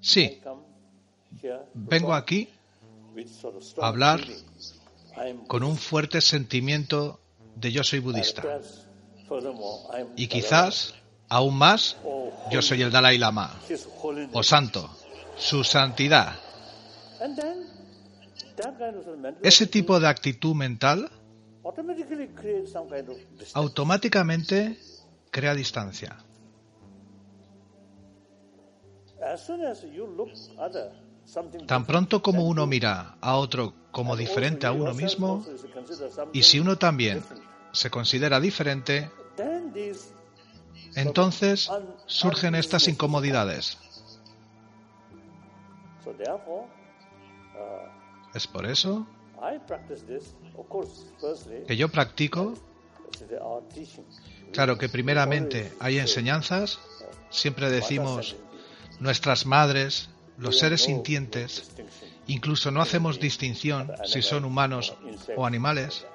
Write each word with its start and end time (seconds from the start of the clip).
Sí, 0.00 0.40
vengo 1.74 2.14
aquí 2.14 2.48
a 3.80 3.88
hablar 3.88 4.20
con 5.48 5.62
un 5.62 5.76
fuerte 5.76 6.20
sentimiento 6.20 7.18
de 7.56 7.72
yo 7.72 7.82
soy 7.82 7.98
budista. 7.98 8.42
Y 10.16 10.28
quizás, 10.28 10.94
aún 11.28 11.56
más, 11.56 11.96
yo 12.50 12.62
soy 12.62 12.82
el 12.82 12.90
Dalai 12.90 13.18
Lama, 13.18 13.58
o 14.32 14.42
santo, 14.42 14.88
su 15.36 15.64
santidad. 15.64 16.38
Ese 19.42 19.66
tipo 19.66 19.98
de 19.98 20.08
actitud 20.08 20.54
mental 20.54 21.10
automáticamente 23.54 24.78
crea 25.30 25.54
distancia. 25.54 26.16
Tan 31.66 31.84
pronto 31.84 32.22
como 32.22 32.46
uno 32.46 32.66
mira 32.66 33.16
a 33.20 33.36
otro 33.36 33.74
como 33.90 34.16
diferente 34.16 34.66
a 34.66 34.72
uno 34.72 34.94
mismo, 34.94 35.44
y 36.32 36.42
si 36.42 36.60
uno 36.60 36.76
también 36.76 37.22
se 37.72 37.90
considera 37.90 38.38
diferente, 38.40 39.10
entonces 40.94 41.70
surgen 42.06 42.54
estas 42.54 42.88
incomodidades. 42.88 43.78
Es 48.34 48.46
por 48.46 48.66
eso 48.66 49.06
que 51.66 51.76
yo 51.76 51.88
practico, 51.88 52.54
claro 54.52 54.78
que 54.78 54.88
primeramente 54.88 55.72
hay 55.80 55.98
enseñanzas, 55.98 56.78
siempre 57.30 57.70
decimos 57.70 58.36
nuestras 59.00 59.46
madres, 59.46 60.08
los 60.38 60.58
seres 60.58 60.82
sintientes, 60.82 61.70
incluso 62.26 62.70
no 62.70 62.80
hacemos 62.80 63.20
distinción 63.20 63.92
si 64.04 64.22
son 64.22 64.44
humanos 64.44 64.94
o 65.36 65.46
animales, 65.46 66.06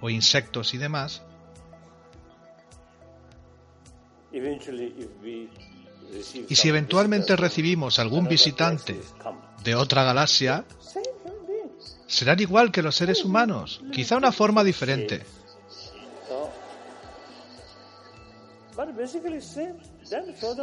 o 0.00 0.10
insectos 0.10 0.74
y 0.74 0.78
demás, 0.78 1.22
y 6.48 6.54
si 6.54 6.68
eventualmente 6.68 7.36
recibimos 7.36 7.98
algún 7.98 8.28
visitante 8.28 9.00
de 9.62 9.74
otra 9.74 10.04
galaxia, 10.04 10.64
serán 12.06 12.40
igual 12.40 12.72
que 12.72 12.82
los 12.82 12.96
seres 12.96 13.24
humanos, 13.24 13.82
quizá 13.92 14.16
una 14.16 14.32
forma 14.32 14.64
diferente. 14.64 15.24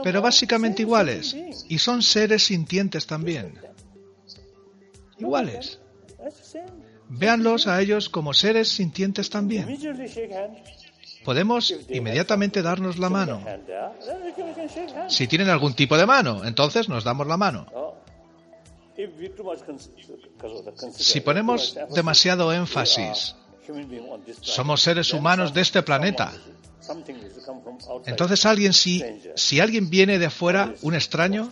Pero 0.03 0.21
básicamente 0.21 0.81
iguales, 0.83 1.35
y 1.67 1.77
son 1.79 2.01
seres 2.01 2.43
sintientes 2.43 3.05
también. 3.05 3.59
Iguales. 5.17 5.79
Véanlos 7.09 7.67
a 7.67 7.81
ellos 7.81 8.09
como 8.09 8.33
seres 8.33 8.69
sintientes 8.69 9.29
también. 9.29 9.77
Podemos 11.23 11.73
inmediatamente 11.89 12.61
darnos 12.61 12.99
la 12.99 13.09
mano. 13.09 13.43
Si 15.07 15.27
tienen 15.27 15.49
algún 15.49 15.73
tipo 15.73 15.97
de 15.97 16.05
mano, 16.05 16.45
entonces 16.45 16.87
nos 16.87 17.03
damos 17.03 17.27
la 17.27 17.37
mano. 17.37 17.65
Si 20.91 21.19
ponemos 21.21 21.77
demasiado 21.93 22.53
énfasis, 22.53 23.35
somos 24.41 24.81
seres 24.81 25.11
humanos 25.13 25.53
de 25.53 25.61
este 25.61 25.81
planeta. 25.81 26.31
Entonces 28.05 28.45
alguien, 28.45 28.73
si, 28.73 29.03
si 29.35 29.59
alguien 29.59 29.89
viene 29.89 30.19
de 30.19 30.27
afuera, 30.27 30.73
un 30.81 30.95
extraño, 30.95 31.51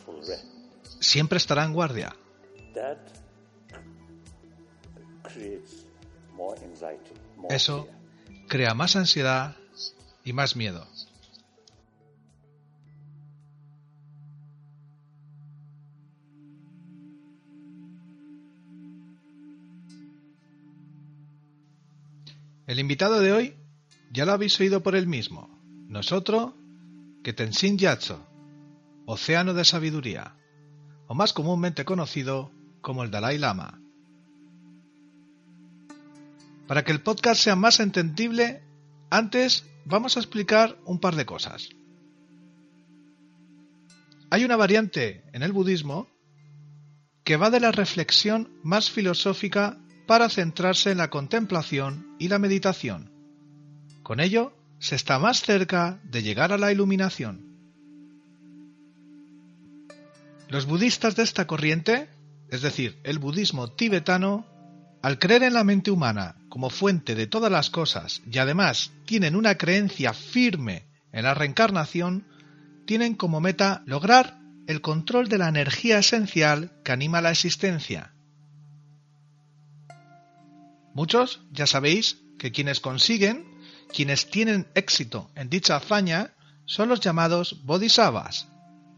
siempre 1.00 1.38
estará 1.38 1.64
en 1.64 1.74
guardia. 1.74 2.16
Eso 7.50 7.88
crea 8.48 8.74
más 8.74 8.96
ansiedad 8.96 9.56
y 10.24 10.34
más 10.34 10.56
miedo. 10.56 10.88
El 22.66 22.80
invitado 22.80 23.20
de 23.20 23.32
hoy 23.34 23.63
ya 24.14 24.26
lo 24.26 24.32
habéis 24.32 24.60
oído 24.60 24.84
por 24.84 24.96
él 24.96 25.08
mismo. 25.08 25.50
Nosotros, 25.90 26.54
que 27.24 27.34
Tenzin 27.34 27.78
Yatso, 27.78 28.26
Océano 29.06 29.54
de 29.54 29.66
Sabiduría, 29.66 30.36
o 31.08 31.16
más 31.16 31.34
comúnmente 31.34 31.84
conocido 31.84 32.52
como 32.82 33.04
el 33.04 33.12
Dalai 33.12 33.40
Lama. 33.40 33.82
Para 36.68 36.84
que 36.84 36.92
el 36.92 37.02
podcast 37.02 37.42
sea 37.42 37.56
más 37.56 37.80
entendible, 37.80 38.64
antes 39.10 39.66
vamos 39.86 40.16
a 40.16 40.20
explicar 40.20 40.78
un 40.86 41.00
par 41.00 41.16
de 41.16 41.26
cosas. 41.26 41.70
Hay 44.30 44.46
una 44.46 44.56
variante 44.56 45.24
en 45.34 45.44
el 45.44 45.52
budismo 45.52 46.08
que 47.24 47.38
va 47.38 47.50
de 47.50 47.60
la 47.60 47.72
reflexión 47.72 48.52
más 48.64 48.90
filosófica 48.90 49.78
para 50.08 50.30
centrarse 50.30 50.92
en 50.92 50.98
la 50.98 51.10
contemplación 51.10 52.16
y 52.20 52.28
la 52.28 52.40
meditación. 52.40 53.13
Con 54.04 54.20
ello, 54.20 54.54
se 54.80 54.96
está 54.96 55.18
más 55.18 55.42
cerca 55.42 56.00
de 56.04 56.22
llegar 56.22 56.52
a 56.52 56.58
la 56.58 56.72
iluminación. 56.72 57.54
Los 60.50 60.66
budistas 60.66 61.16
de 61.16 61.24
esta 61.24 61.48
corriente, 61.48 62.10
es 62.50 62.62
decir, 62.62 63.00
el 63.04 63.18
budismo 63.18 63.72
tibetano, 63.72 64.46
al 65.02 65.20
creer 65.20 65.44
en 65.44 65.54
la 65.54 65.64
mente 65.64 65.90
humana 65.90 66.36
como 66.50 66.70
fuente 66.70 67.16
de 67.16 67.28
todas 67.28 67.52
las 67.52 67.70
cosas 67.70 68.22
y 68.30 68.38
además 68.38 68.92
tienen 69.06 69.36
una 69.36 69.56
creencia 69.56 70.14
firme 70.14 70.86
en 71.12 71.24
la 71.24 71.34
reencarnación, 71.34 72.26
tienen 72.86 73.16
como 73.16 73.42
meta 73.42 73.84
lograr 73.86 74.38
el 74.68 74.82
control 74.82 75.30
de 75.30 75.38
la 75.38 75.50
energía 75.50 76.00
esencial 76.00 76.72
que 76.84 76.92
anima 76.92 77.22
la 77.22 77.32
existencia. 77.32 78.14
Muchos 80.94 81.42
ya 81.52 81.66
sabéis 81.66 82.20
que 82.38 82.52
quienes 82.52 82.80
consiguen, 82.80 83.53
quienes 83.92 84.30
tienen 84.30 84.68
éxito 84.76 85.30
en 85.36 85.50
dicha 85.50 85.76
hazaña, 85.76 86.34
son 86.66 86.90
los 86.90 87.00
llamados 87.00 87.64
bodhisattvas, 87.66 88.48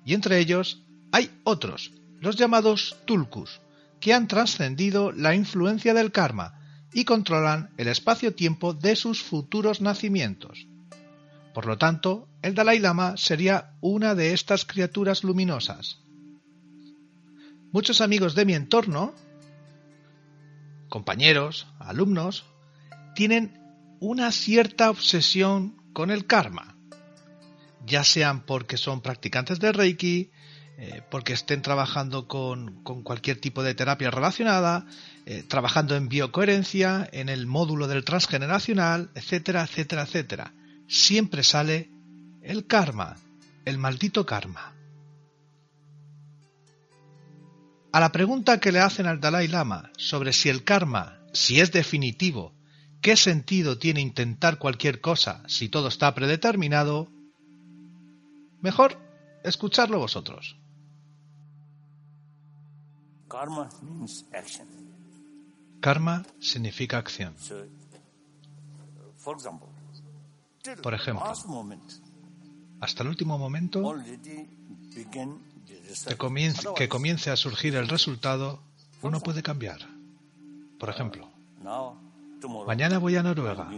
y 0.05 0.13
entre 0.13 0.39
ellos 0.39 0.83
hay 1.11 1.31
otros, 1.43 1.91
los 2.19 2.35
llamados 2.35 2.97
tulkus, 3.05 3.61
que 3.99 4.13
han 4.13 4.27
trascendido 4.27 5.11
la 5.11 5.33
influencia 5.33 5.93
del 5.93 6.11
karma 6.11 6.59
y 6.93 7.05
controlan 7.05 7.71
el 7.77 7.87
espacio-tiempo 7.87 8.73
de 8.73 8.95
sus 8.95 9.21
futuros 9.23 9.81
nacimientos. 9.81 10.67
Por 11.53 11.65
lo 11.65 11.77
tanto, 11.77 12.27
el 12.41 12.53
Dalai 12.53 12.79
Lama 12.79 13.17
sería 13.17 13.71
una 13.81 14.13
de 14.13 14.33
estas 14.33 14.65
criaturas 14.65 15.23
luminosas. 15.23 15.99
Muchos 17.71 18.01
amigos 18.01 18.35
de 18.35 18.45
mi 18.45 18.53
entorno, 18.53 19.13
compañeros, 20.89 21.67
alumnos, 21.79 22.45
tienen 23.15 23.64
una 24.05 24.31
cierta 24.31 24.91
obsesión 24.91 25.81
con 25.91 26.11
el 26.11 26.27
karma, 26.27 26.77
ya 27.87 28.03
sean 28.03 28.45
porque 28.45 28.77
son 28.77 29.01
practicantes 29.01 29.59
de 29.59 29.71
Reiki, 29.71 30.29
eh, 30.77 31.01
porque 31.09 31.33
estén 31.33 31.63
trabajando 31.63 32.27
con, 32.27 32.83
cualquier 32.83 33.41
tipo 33.41 33.63
de 33.63 33.73
terapia 33.73 34.11
relacionada, 34.11 34.85
eh, 35.25 35.41
trabajando 35.41 35.95
en 35.95 36.07
biocoherencia, 36.07 37.09
en 37.13 37.29
el 37.29 37.47
módulo 37.47 37.87
del 37.87 38.03
transgeneracional, 38.03 39.09
etcétera, 39.15 39.63
etcétera, 39.63 40.03
etcétera. 40.03 40.53
Siempre 40.87 41.41
sale 41.41 41.89
el 42.43 42.67
karma, 42.67 43.15
el 43.65 43.79
maldito 43.79 44.23
karma. 44.23 44.75
A 47.91 47.99
la 47.99 48.11
pregunta 48.11 48.59
que 48.59 48.71
le 48.71 48.81
hacen 48.81 49.07
al 49.07 49.19
Dalai 49.19 49.47
Lama 49.47 49.89
sobre 49.97 50.31
si 50.31 50.49
el 50.49 50.63
karma, 50.63 51.17
si 51.33 51.59
es 51.59 51.71
definitivo, 51.71 52.53
qué 53.05 53.15
sentido 53.15 53.77
tiene 53.77 54.01
intentar 54.01 54.57
cualquier 54.57 54.99
cosa 54.99 55.43
si 55.45 55.69
todo 55.69 55.89
está 55.89 56.15
predeterminado, 56.15 57.07
mejor 58.61 58.97
escucharlo 59.43 59.99
vosotros. 59.99 60.57
Karma 63.27 63.69
means 63.83 64.25
action. 64.33 64.67
Karma 65.81 66.25
significa 66.39 66.97
acción. 66.97 67.35
Por 70.81 70.95
ejemplo. 70.95 71.31
Hasta 72.81 73.03
el 73.03 73.09
último 73.09 73.37
momento 73.37 73.97
que 76.07 76.17
comience, 76.17 76.67
que 76.75 76.89
comience 76.89 77.29
a 77.29 77.35
surgir 77.35 77.75
el 77.75 77.87
resultado, 77.87 78.63
uno 79.03 79.19
puede 79.19 79.43
cambiar. 79.43 79.81
Por 80.79 80.89
ejemplo, 80.89 81.29
mañana 82.65 82.97
voy 82.97 83.15
a 83.15 83.23
Noruega. 83.23 83.69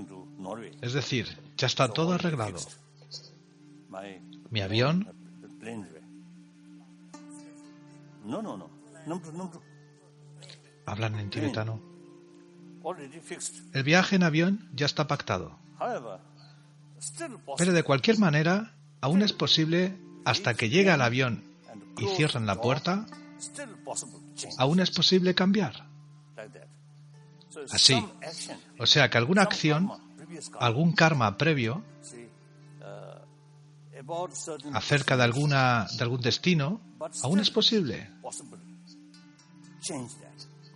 Es 0.82 0.94
decir, 0.94 1.38
ya 1.58 1.68
está 1.68 1.90
todo 1.90 2.14
arreglado. 2.14 2.58
Mi 4.50 4.62
avión. 4.62 5.08
No, 8.24 8.42
no, 8.42 8.58
no. 8.58 8.70
Hablan 10.86 11.16
en 11.16 11.30
tibetano. 11.30 11.82
El 13.74 13.84
viaje 13.84 14.16
en 14.16 14.24
avión 14.24 14.70
ya 14.74 14.86
está 14.86 15.08
pactado. 15.08 15.58
Pero 17.58 17.74
de 17.74 17.84
cualquier 17.84 18.18
manera, 18.20 18.74
aún 19.02 19.22
es 19.22 19.34
posible, 19.34 19.98
hasta 20.26 20.54
que 20.54 20.70
llegue 20.70 20.92
al 20.92 21.02
avión 21.02 21.44
y 21.94 22.02
close 22.02 22.16
cierren 22.16 22.46
la 22.46 22.62
puerta, 22.62 23.06
aún 24.58 24.80
es 24.80 24.92
posible 24.92 25.36
cambiar. 25.36 25.88
Así. 27.72 28.06
O 28.78 28.86
sea 28.86 29.10
que 29.10 29.18
alguna 29.18 29.44
acción, 29.44 29.92
algún 30.60 30.94
karma 30.94 31.38
previo 31.38 31.84
uh, 32.82 34.28
acerca 34.74 35.18
de 35.18 35.24
alguna 35.24 35.88
de 35.98 36.04
algún 36.04 36.22
destino, 36.22 36.82
aún 37.24 37.40
es 37.40 37.50
posible. 37.52 38.10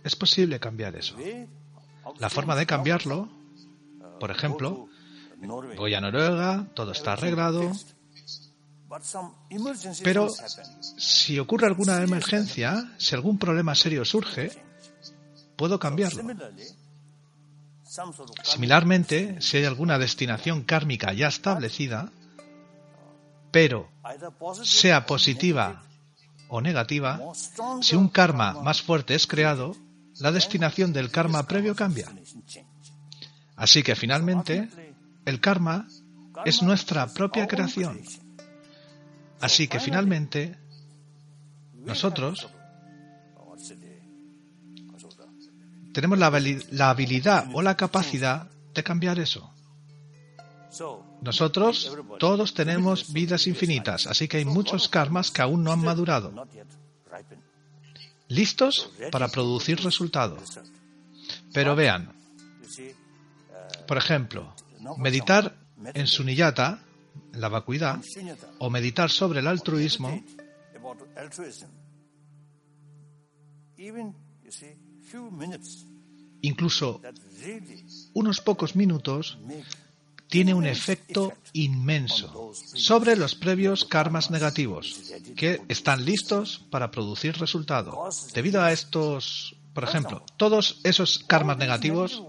Es 0.04 0.16
posible 0.16 0.58
cambiar 0.58 0.96
eso. 0.96 1.16
La 2.18 2.28
forma 2.30 2.56
de 2.56 2.66
cambiarlo, 2.66 3.28
now, 3.98 4.18
por 4.18 4.30
uh, 4.30 4.32
ejemplo, 4.32 4.88
voy 5.76 5.94
a 5.94 6.00
Noruega, 6.00 6.66
todo 6.74 6.92
está 6.92 7.12
arreglado, 7.12 7.70
pero 10.02 10.28
si 10.98 11.38
ocurre 11.38 11.66
alguna 11.66 12.02
emergencia, 12.02 12.92
si 12.98 13.14
algún 13.14 13.38
problema 13.38 13.74
serio 13.74 14.04
surge, 14.04 14.50
puedo 15.56 15.78
cambiarlo. 15.78 16.22
Similarmente, 18.42 19.40
si 19.40 19.58
hay 19.58 19.64
alguna 19.64 19.98
destinación 19.98 20.62
kármica 20.62 21.12
ya 21.12 21.28
establecida, 21.28 22.10
pero 23.50 23.90
sea 24.62 25.04
positiva 25.04 25.82
o 26.48 26.60
negativa, 26.60 27.20
si 27.82 27.96
un 27.96 28.08
karma 28.08 28.54
más 28.62 28.82
fuerte 28.82 29.14
es 29.14 29.26
creado, 29.26 29.76
la 30.18 30.32
destinación 30.32 30.92
del 30.92 31.10
karma 31.10 31.46
previo 31.46 31.74
cambia. 31.74 32.08
Así 33.56 33.82
que 33.82 33.94
finalmente, 33.94 34.68
el 35.24 35.40
karma 35.40 35.86
es 36.44 36.62
nuestra 36.62 37.06
propia 37.06 37.46
creación. 37.46 38.00
Así 39.40 39.68
que 39.68 39.80
finalmente, 39.80 40.56
nosotros 41.74 42.48
tenemos 45.92 46.18
la, 46.18 46.30
habili- 46.30 46.66
la 46.70 46.90
habilidad 46.90 47.46
o 47.52 47.62
la 47.62 47.76
capacidad 47.76 48.48
de 48.74 48.82
cambiar 48.82 49.18
eso. 49.18 49.52
So, 50.70 51.04
Nosotros 51.20 51.96
todos 52.18 52.54
tenemos 52.60 53.12
vidas 53.12 53.46
infinitas, 53.46 54.06
así 54.06 54.26
que 54.28 54.38
hay 54.38 54.44
muchos 54.44 54.88
karmas 54.88 55.30
que 55.30 55.42
aún 55.42 55.62
no 55.62 55.70
han 55.72 55.80
madurado, 55.84 56.32
listos 58.28 58.90
para 59.10 59.28
producir 59.28 59.80
resultado. 59.82 60.38
Pero 61.52 61.76
vean, 61.76 62.10
see, 62.66 62.94
por 63.86 63.98
ejemplo, 63.98 64.54
meditar 64.96 65.54
en 65.94 66.06
Sunyata, 66.06 66.82
en 67.34 67.40
la 67.40 67.48
vacuidad, 67.50 68.00
o 68.58 68.70
meditar 68.70 69.10
sobre 69.10 69.40
el 69.40 69.46
altruismo, 69.46 70.08
incluso 76.42 77.00
unos 78.12 78.40
pocos 78.40 78.76
minutos, 78.76 79.38
tiene 80.28 80.54
un 80.54 80.66
efecto 80.66 81.34
inmenso 81.52 82.52
sobre 82.54 83.16
los 83.16 83.34
previos 83.34 83.84
karmas 83.84 84.30
negativos, 84.30 85.12
que 85.36 85.60
están 85.68 86.04
listos 86.04 86.64
para 86.70 86.90
producir 86.90 87.36
resultado. 87.36 88.08
Debido 88.34 88.62
a 88.62 88.72
estos, 88.72 89.56
por 89.74 89.84
ejemplo, 89.84 90.24
todos 90.36 90.80
esos 90.84 91.18
karmas 91.18 91.58
negativos 91.58 92.22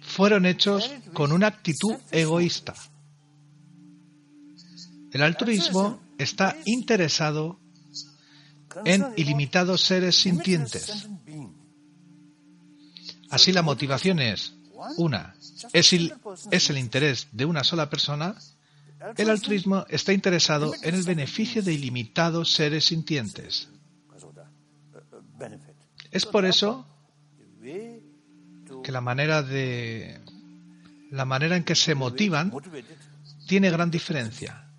fueron 0.00 0.46
hechos 0.46 0.90
con 1.12 1.32
una 1.32 1.48
actitud 1.48 1.96
egoísta. 2.10 2.74
El 5.12 5.22
altruismo 5.22 6.00
está 6.18 6.56
interesado 6.66 7.59
en 8.84 9.06
ilimitados 9.16 9.82
seres 9.82 10.16
sintientes. 10.16 11.08
Así 13.30 13.52
la 13.52 13.62
motivación 13.62 14.18
es, 14.18 14.54
una, 14.96 15.34
es 15.72 15.92
el, 15.92 16.14
es 16.50 16.70
el 16.70 16.78
interés 16.78 17.28
de 17.32 17.44
una 17.44 17.64
sola 17.64 17.88
persona, 17.88 18.36
el 19.16 19.30
altruismo 19.30 19.86
está 19.88 20.12
interesado 20.12 20.74
en 20.82 20.94
el 20.94 21.04
beneficio 21.04 21.62
de 21.62 21.72
ilimitados 21.72 22.52
seres 22.52 22.84
sintientes. 22.84 23.68
Benefit. 25.38 25.74
Es 26.10 26.26
por 26.26 26.44
eso 26.44 26.86
que 27.62 28.92
la 28.92 29.00
manera 29.00 29.42
de 29.42 30.20
la 31.10 31.24
manera 31.24 31.56
en 31.56 31.64
que 31.64 31.74
se 31.74 31.94
motivan 31.94 32.52
tiene 33.46 33.70
gran 33.70 33.90
diferencia. 33.90 34.70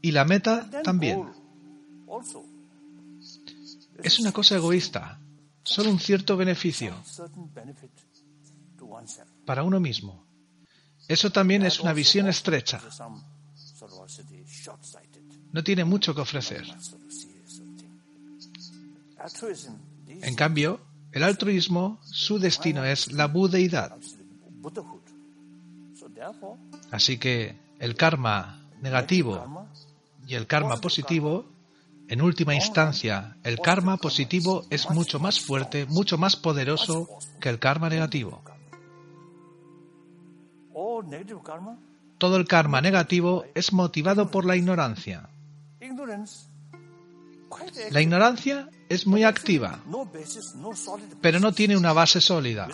Y 0.00 0.12
la 0.12 0.24
meta 0.24 0.70
también. 0.82 1.24
Es 4.02 4.18
una 4.18 4.32
cosa 4.32 4.56
egoísta, 4.56 5.18
solo 5.62 5.90
un 5.90 6.00
cierto 6.00 6.36
beneficio 6.36 6.94
para 9.44 9.62
uno 9.62 9.80
mismo. 9.80 10.24
Eso 11.08 11.30
también 11.30 11.64
es 11.64 11.80
una 11.80 11.92
visión 11.92 12.28
estrecha, 12.28 12.80
no 15.52 15.64
tiene 15.64 15.84
mucho 15.84 16.14
que 16.14 16.20
ofrecer. 16.20 16.64
En 20.08 20.34
cambio, 20.34 20.80
el 21.12 21.22
altruismo, 21.22 21.98
su 22.02 22.38
destino 22.38 22.84
es 22.84 23.12
la 23.12 23.26
budeidad. 23.26 23.96
Así 26.90 27.18
que 27.18 27.56
el 27.78 27.94
karma 27.96 28.62
negativo 28.80 29.66
y 30.26 30.34
el 30.34 30.46
karma 30.46 30.76
positivo, 30.80 31.46
en 32.08 32.22
última 32.22 32.54
instancia, 32.54 33.36
el 33.42 33.58
karma 33.58 33.96
positivo 33.96 34.64
es 34.70 34.88
mucho 34.90 35.18
más 35.18 35.40
fuerte, 35.40 35.86
mucho 35.86 36.18
más 36.18 36.36
poderoso 36.36 37.08
que 37.40 37.48
el 37.48 37.58
karma 37.58 37.88
negativo. 37.88 38.42
Todo 42.18 42.36
el 42.36 42.46
karma 42.46 42.80
negativo 42.80 43.44
es 43.54 43.72
motivado 43.72 44.30
por 44.30 44.44
la 44.44 44.56
ignorancia. 44.56 45.28
La 47.90 48.00
ignorancia 48.00 48.68
es 48.88 49.06
muy 49.06 49.24
activa, 49.24 49.80
pero 51.20 51.40
no 51.40 51.52
tiene 51.52 51.76
una 51.76 51.92
base 51.92 52.20
sólida. 52.20 52.68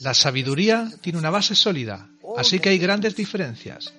La 0.00 0.14
sabiduría 0.14 0.90
tiene 1.02 1.18
una 1.18 1.30
base 1.30 1.54
sólida, 1.54 2.08
así 2.36 2.58
que 2.58 2.70
hay 2.70 2.78
grandes 2.78 3.14
diferencias. 3.14 3.92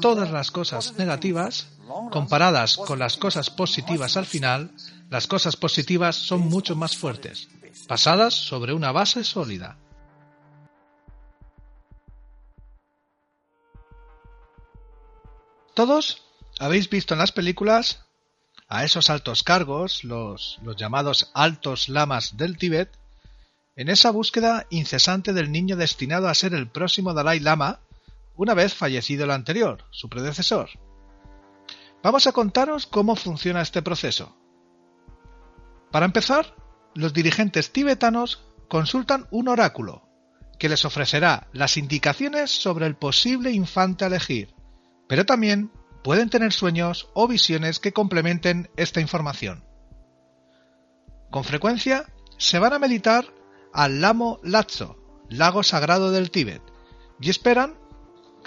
Todas 0.00 0.30
las 0.30 0.50
cosas 0.50 0.94
negativas, 0.98 1.68
comparadas 2.10 2.76
con 2.76 2.98
las 2.98 3.16
cosas 3.16 3.50
positivas 3.50 4.16
al 4.16 4.26
final, 4.26 4.70
las 5.10 5.26
cosas 5.26 5.56
positivas 5.56 6.16
son 6.16 6.40
mucho 6.40 6.76
más 6.76 6.96
fuertes, 6.96 7.48
basadas 7.88 8.34
sobre 8.34 8.74
una 8.74 8.92
base 8.92 9.24
sólida. 9.24 9.78
Todos 15.74 16.22
habéis 16.58 16.90
visto 16.90 17.14
en 17.14 17.20
las 17.20 17.32
películas 17.32 18.04
a 18.68 18.84
esos 18.84 19.10
altos 19.10 19.42
cargos, 19.42 20.04
los, 20.04 20.58
los 20.62 20.76
llamados 20.76 21.30
altos 21.34 21.88
lamas 21.88 22.36
del 22.36 22.58
Tíbet, 22.58 22.90
en 23.76 23.88
esa 23.88 24.10
búsqueda 24.10 24.66
incesante 24.70 25.32
del 25.32 25.52
niño 25.52 25.76
destinado 25.76 26.28
a 26.28 26.34
ser 26.34 26.52
el 26.52 26.68
próximo 26.68 27.14
Dalai 27.14 27.38
Lama, 27.38 27.78
una 28.38 28.54
vez 28.54 28.72
fallecido 28.72 29.24
el 29.24 29.32
anterior, 29.32 29.84
su 29.90 30.08
predecesor. 30.08 30.70
Vamos 32.02 32.26
a 32.28 32.32
contaros 32.32 32.86
cómo 32.86 33.16
funciona 33.16 33.60
este 33.60 33.82
proceso. 33.82 34.36
Para 35.90 36.06
empezar, 36.06 36.54
los 36.94 37.12
dirigentes 37.12 37.72
tibetanos 37.72 38.44
consultan 38.68 39.26
un 39.32 39.48
oráculo, 39.48 40.08
que 40.58 40.68
les 40.68 40.84
ofrecerá 40.84 41.48
las 41.52 41.76
indicaciones 41.76 42.50
sobre 42.50 42.86
el 42.86 42.94
posible 42.94 43.50
infante 43.50 44.04
a 44.04 44.06
elegir, 44.06 44.54
pero 45.08 45.26
también 45.26 45.72
pueden 46.04 46.30
tener 46.30 46.52
sueños 46.52 47.10
o 47.14 47.26
visiones 47.26 47.80
que 47.80 47.92
complementen 47.92 48.70
esta 48.76 49.00
información. 49.00 49.64
Con 51.30 51.42
frecuencia 51.42 52.06
se 52.36 52.60
van 52.60 52.72
a 52.72 52.78
meditar 52.78 53.26
al 53.72 54.00
Lamo 54.00 54.38
Lazo, 54.44 54.96
lago 55.28 55.64
sagrado 55.64 56.12
del 56.12 56.30
Tíbet, 56.30 56.62
y 57.20 57.30
esperan 57.30 57.74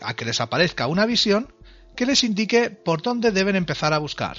a 0.01 0.15
que 0.15 0.25
les 0.25 0.41
aparezca 0.41 0.87
una 0.87 1.05
visión 1.05 1.53
que 1.95 2.05
les 2.05 2.23
indique 2.23 2.69
por 2.69 3.01
dónde 3.01 3.31
deben 3.31 3.55
empezar 3.55 3.93
a 3.93 3.99
buscar. 3.99 4.37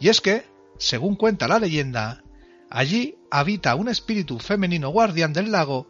Y 0.00 0.08
es 0.08 0.20
que, 0.20 0.44
según 0.78 1.16
cuenta 1.16 1.48
la 1.48 1.58
leyenda, 1.58 2.24
allí 2.70 3.16
habita 3.30 3.74
un 3.74 3.88
espíritu 3.88 4.38
femenino 4.38 4.90
guardián 4.90 5.32
del 5.32 5.52
lago 5.52 5.86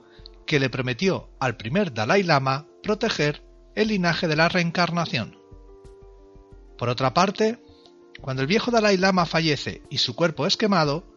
que 0.46 0.60
le 0.60 0.70
prometió 0.70 1.30
al 1.38 1.56
primer 1.56 1.94
Dalai 1.94 2.22
Lama 2.22 2.66
proteger 2.82 3.42
el 3.74 3.88
linaje 3.88 4.28
de 4.28 4.36
la 4.36 4.48
reencarnación. 4.48 5.38
Por 6.76 6.88
otra 6.88 7.14
parte, 7.14 7.62
cuando 8.20 8.42
el 8.42 8.48
viejo 8.48 8.70
Dalai 8.70 8.96
Lama 8.96 9.24
fallece 9.24 9.82
y 9.88 9.98
su 9.98 10.14
cuerpo 10.14 10.46
es 10.46 10.56
quemado, 10.56 11.14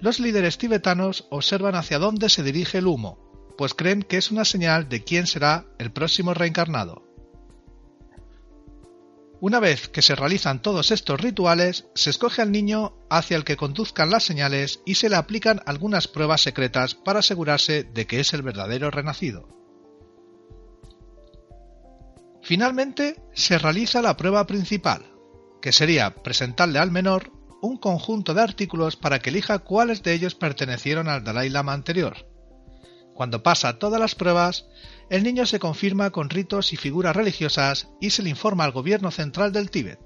los 0.00 0.20
líderes 0.20 0.58
tibetanos 0.58 1.26
observan 1.30 1.76
hacia 1.76 1.98
dónde 1.98 2.28
se 2.28 2.42
dirige 2.42 2.78
el 2.78 2.86
humo, 2.86 3.18
pues 3.56 3.74
creen 3.74 4.02
que 4.02 4.16
es 4.16 4.30
una 4.30 4.44
señal 4.44 4.88
de 4.88 5.02
quién 5.04 5.26
será 5.26 5.66
el 5.78 5.92
próximo 5.92 6.34
reencarnado. 6.34 7.13
Una 9.46 9.60
vez 9.60 9.90
que 9.90 10.00
se 10.00 10.14
realizan 10.14 10.62
todos 10.62 10.90
estos 10.90 11.20
rituales, 11.20 11.84
se 11.94 12.08
escoge 12.08 12.40
al 12.40 12.50
niño 12.50 12.94
hacia 13.10 13.36
el 13.36 13.44
que 13.44 13.58
conduzcan 13.58 14.08
las 14.08 14.24
señales 14.24 14.80
y 14.86 14.94
se 14.94 15.10
le 15.10 15.16
aplican 15.16 15.60
algunas 15.66 16.08
pruebas 16.08 16.40
secretas 16.40 16.94
para 16.94 17.18
asegurarse 17.18 17.84
de 17.84 18.06
que 18.06 18.20
es 18.20 18.32
el 18.32 18.40
verdadero 18.40 18.90
renacido. 18.90 19.46
Finalmente, 22.40 23.20
se 23.34 23.58
realiza 23.58 24.00
la 24.00 24.16
prueba 24.16 24.46
principal, 24.46 25.12
que 25.60 25.72
sería 25.72 26.14
presentarle 26.22 26.78
al 26.78 26.90
menor 26.90 27.30
un 27.60 27.76
conjunto 27.76 28.32
de 28.32 28.40
artículos 28.40 28.96
para 28.96 29.18
que 29.18 29.28
elija 29.28 29.58
cuáles 29.58 30.02
de 30.02 30.14
ellos 30.14 30.34
pertenecieron 30.34 31.06
al 31.06 31.22
Dalai 31.22 31.50
Lama 31.50 31.74
anterior. 31.74 32.26
Cuando 33.12 33.42
pasa 33.42 33.78
todas 33.78 34.00
las 34.00 34.14
pruebas, 34.14 34.64
el 35.10 35.22
niño 35.22 35.46
se 35.46 35.58
confirma 35.58 36.10
con 36.10 36.30
ritos 36.30 36.72
y 36.72 36.76
figuras 36.76 37.14
religiosas 37.14 37.88
y 38.00 38.10
se 38.10 38.22
le 38.22 38.30
informa 38.30 38.64
al 38.64 38.72
gobierno 38.72 39.10
central 39.10 39.52
del 39.52 39.70
Tíbet. 39.70 40.00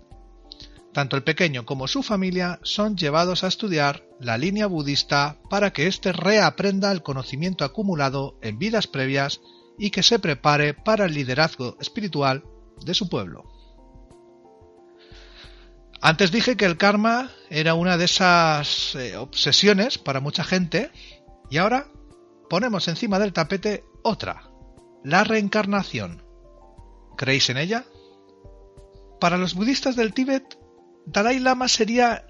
Tanto 0.93 1.17
el 1.17 1.23
pequeño 1.23 1.65
como 1.65 1.87
su 1.87 2.03
familia 2.03 2.59
son 2.63 2.97
llevados 2.97 3.45
a 3.45 3.49
estudiar 3.49 4.05
la 4.19 4.39
línea 4.39 4.67
budista 4.67 5.37
para 5.49 5.73
que 5.73 5.87
éste 5.87 6.13
reaprenda 6.13 6.91
el 6.91 7.03
conocimiento 7.03 7.65
acumulado 7.65 8.39
en 8.43 8.59
vidas 8.59 8.87
previas 8.87 9.41
y 9.79 9.91
que 9.91 10.03
se 10.03 10.19
prepare 10.19 10.75
para 10.75 11.05
el 11.05 11.15
liderazgo 11.15 11.77
espiritual 11.81 12.43
de 12.85 12.95
su 12.95 13.09
pueblo. 13.09 13.45
Antes 16.01 16.31
dije 16.31 16.57
que 16.57 16.65
el 16.65 16.77
karma 16.77 17.31
era 17.51 17.75
una 17.75 17.97
de 17.97 18.05
esas 18.05 18.95
eh, 18.95 19.17
obsesiones 19.17 19.99
para 19.99 20.21
mucha 20.21 20.45
gente 20.45 20.91
y 21.51 21.59
ahora 21.59 21.89
ponemos 22.49 22.89
encima 22.89 23.19
del 23.19 23.33
tapete 23.33 23.85
otra, 24.03 24.48
la 25.09 25.25
reencarnación. 25.25 26.23
¿Creéis 27.17 27.49
en 27.49 27.57
ella? 27.57 27.87
Para 29.19 29.39
los 29.39 29.55
budistas 29.55 29.97
del 29.97 30.13
Tíbet, 30.13 30.59
Dalai 31.07 31.39
Lama 31.39 31.67
sería 31.69 32.27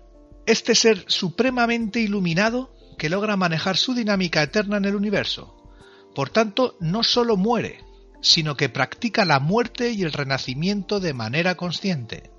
este 0.47 0.77
ser 0.77 1.05
supremamente 1.09 1.99
iluminado 1.99 2.73
que 2.97 3.09
logra 3.09 3.37
manejar 3.37 3.77
su 3.77 3.95
dinámica 3.95 4.45
eterna 4.45 4.77
en 4.77 4.85
el 4.85 4.95
universo. 4.95 5.57
Por 6.15 6.31
tanto, 6.31 6.77
no 6.79 7.03
solo 7.03 7.37
muere, 7.37 7.81
sino 8.23 8.57
que 8.57 8.69
practica 8.69 9.25
la 9.25 9.41
muerte 9.41 9.91
y 9.91 10.03
el 10.03 10.13
renacimiento 10.13 11.01
de 11.01 11.15
manera 11.15 11.57
consciente. 11.57 12.31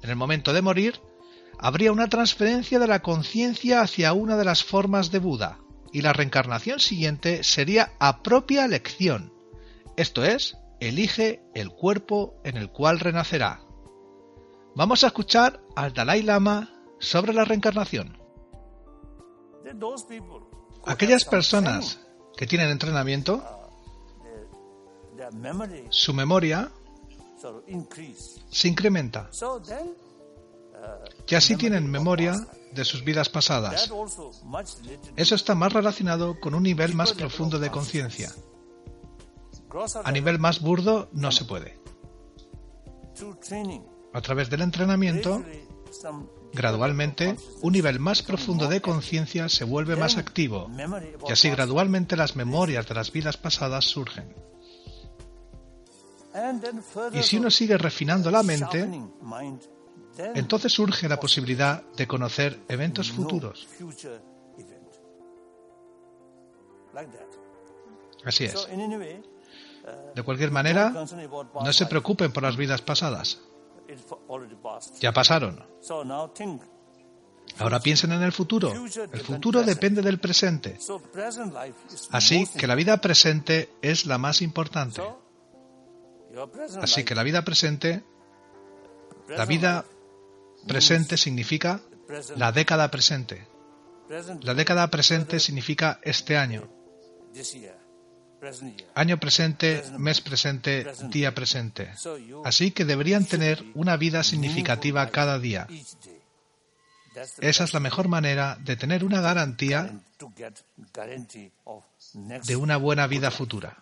En 0.00 0.10
el 0.10 0.16
momento 0.16 0.52
de 0.52 0.62
morir, 0.62 1.00
habría 1.58 1.90
una 1.90 2.08
transferencia 2.08 2.78
de 2.78 2.86
la 2.86 3.02
conciencia 3.02 3.80
hacia 3.80 4.12
una 4.12 4.36
de 4.36 4.44
las 4.44 4.62
formas 4.62 5.10
de 5.10 5.18
Buda, 5.18 5.58
y 5.92 6.02
la 6.02 6.12
reencarnación 6.12 6.78
siguiente 6.78 7.42
sería 7.42 7.94
a 7.98 8.22
propia 8.22 8.64
elección, 8.64 9.39
esto 9.96 10.24
es, 10.24 10.56
elige 10.80 11.42
el 11.54 11.70
cuerpo 11.70 12.34
en 12.44 12.56
el 12.56 12.70
cual 12.70 13.00
renacerá. 13.00 13.60
Vamos 14.74 15.04
a 15.04 15.08
escuchar 15.08 15.60
al 15.76 15.92
Dalai 15.92 16.22
Lama 16.22 16.70
sobre 16.98 17.32
la 17.32 17.44
reencarnación. 17.44 18.18
Aquellas 20.86 21.24
personas 21.24 22.00
que 22.36 22.46
tienen 22.46 22.70
entrenamiento, 22.70 23.42
memory 25.32 25.86
su 25.90 26.14
memoria 26.14 26.70
se 28.50 28.68
incrementa 28.68 29.30
then 29.66 29.94
y 31.28 31.34
así 31.34 31.56
tienen 31.56 31.90
memoria 31.90 32.34
de 32.72 32.84
sus 32.84 33.04
vidas 33.04 33.28
pasadas. 33.28 33.90
Eso 35.16 35.34
está 35.34 35.54
más 35.54 35.72
relacionado 35.72 36.38
con 36.40 36.54
un 36.54 36.62
nivel 36.62 36.94
más 36.94 37.12
profundo 37.12 37.58
de 37.58 37.70
conciencia. 37.70 38.32
A 40.04 40.12
nivel 40.12 40.38
más 40.38 40.60
burdo 40.60 41.08
no 41.12 41.30
se 41.32 41.44
puede. 41.44 41.78
A 44.12 44.20
través 44.20 44.50
del 44.50 44.62
entrenamiento, 44.62 45.44
gradualmente, 46.52 47.36
un 47.62 47.72
nivel 47.72 48.00
más 48.00 48.22
profundo 48.22 48.68
de 48.68 48.80
conciencia 48.80 49.48
se 49.48 49.64
vuelve 49.64 49.96
más 49.96 50.16
activo 50.16 50.70
y 51.28 51.32
así 51.32 51.50
gradualmente 51.50 52.16
las 52.16 52.36
memorias 52.36 52.88
de 52.88 52.94
las 52.94 53.12
vidas 53.12 53.36
pasadas 53.36 53.84
surgen. 53.84 54.34
Y 57.12 57.22
si 57.22 57.38
uno 57.38 57.50
sigue 57.50 57.76
refinando 57.76 58.30
la 58.30 58.42
mente, 58.42 58.88
entonces 60.34 60.72
surge 60.72 61.08
la 61.08 61.18
posibilidad 61.18 61.82
de 61.96 62.06
conocer 62.06 62.60
eventos 62.68 63.10
futuros. 63.10 63.68
Así 68.24 68.44
es. 68.44 68.68
De 70.14 70.22
cualquier 70.22 70.50
manera, 70.50 70.90
no 70.90 71.72
se 71.72 71.86
preocupen 71.86 72.32
por 72.32 72.42
las 72.42 72.56
vidas 72.56 72.82
pasadas. 72.82 73.40
Ya 75.00 75.12
pasaron. 75.12 75.64
Ahora 77.58 77.80
piensen 77.80 78.12
en 78.12 78.22
el 78.22 78.32
futuro. 78.32 78.72
El 79.12 79.20
futuro 79.20 79.62
depende 79.62 80.02
del 80.02 80.18
presente. 80.18 80.78
Así 82.10 82.46
que 82.46 82.66
la 82.66 82.74
vida 82.74 83.00
presente 83.00 83.70
es 83.82 84.06
la 84.06 84.18
más 84.18 84.42
importante. 84.42 85.02
Así 86.80 87.04
que 87.04 87.14
la 87.14 87.22
vida 87.22 87.42
presente, 87.44 88.04
la 89.28 89.44
vida 89.44 89.84
presente 90.66 91.16
significa 91.16 91.80
la 92.36 92.52
década 92.52 92.90
presente. 92.90 93.46
present 94.06 94.44
La 94.44 94.54
década 94.54 94.88
presente 94.88 95.40
significa 95.40 96.00
este 96.02 96.36
año. 96.36 96.68
Año 98.94 99.18
presente, 99.18 99.82
mes 99.98 100.20
presente, 100.20 100.86
día 101.08 101.34
presente. 101.34 101.90
Así 102.44 102.70
que 102.70 102.84
deberían 102.84 103.24
tener 103.26 103.64
una 103.74 103.96
vida 103.96 104.22
significativa 104.22 105.08
cada 105.10 105.38
día. 105.38 105.66
Esa 107.40 107.64
es 107.64 107.74
la 107.74 107.80
mejor 107.80 108.08
manera 108.08 108.56
de 108.60 108.76
tener 108.76 109.04
una 109.04 109.20
garantía 109.20 110.00
de 112.46 112.56
una 112.56 112.76
buena 112.76 113.06
vida 113.06 113.30
futura. 113.30 113.76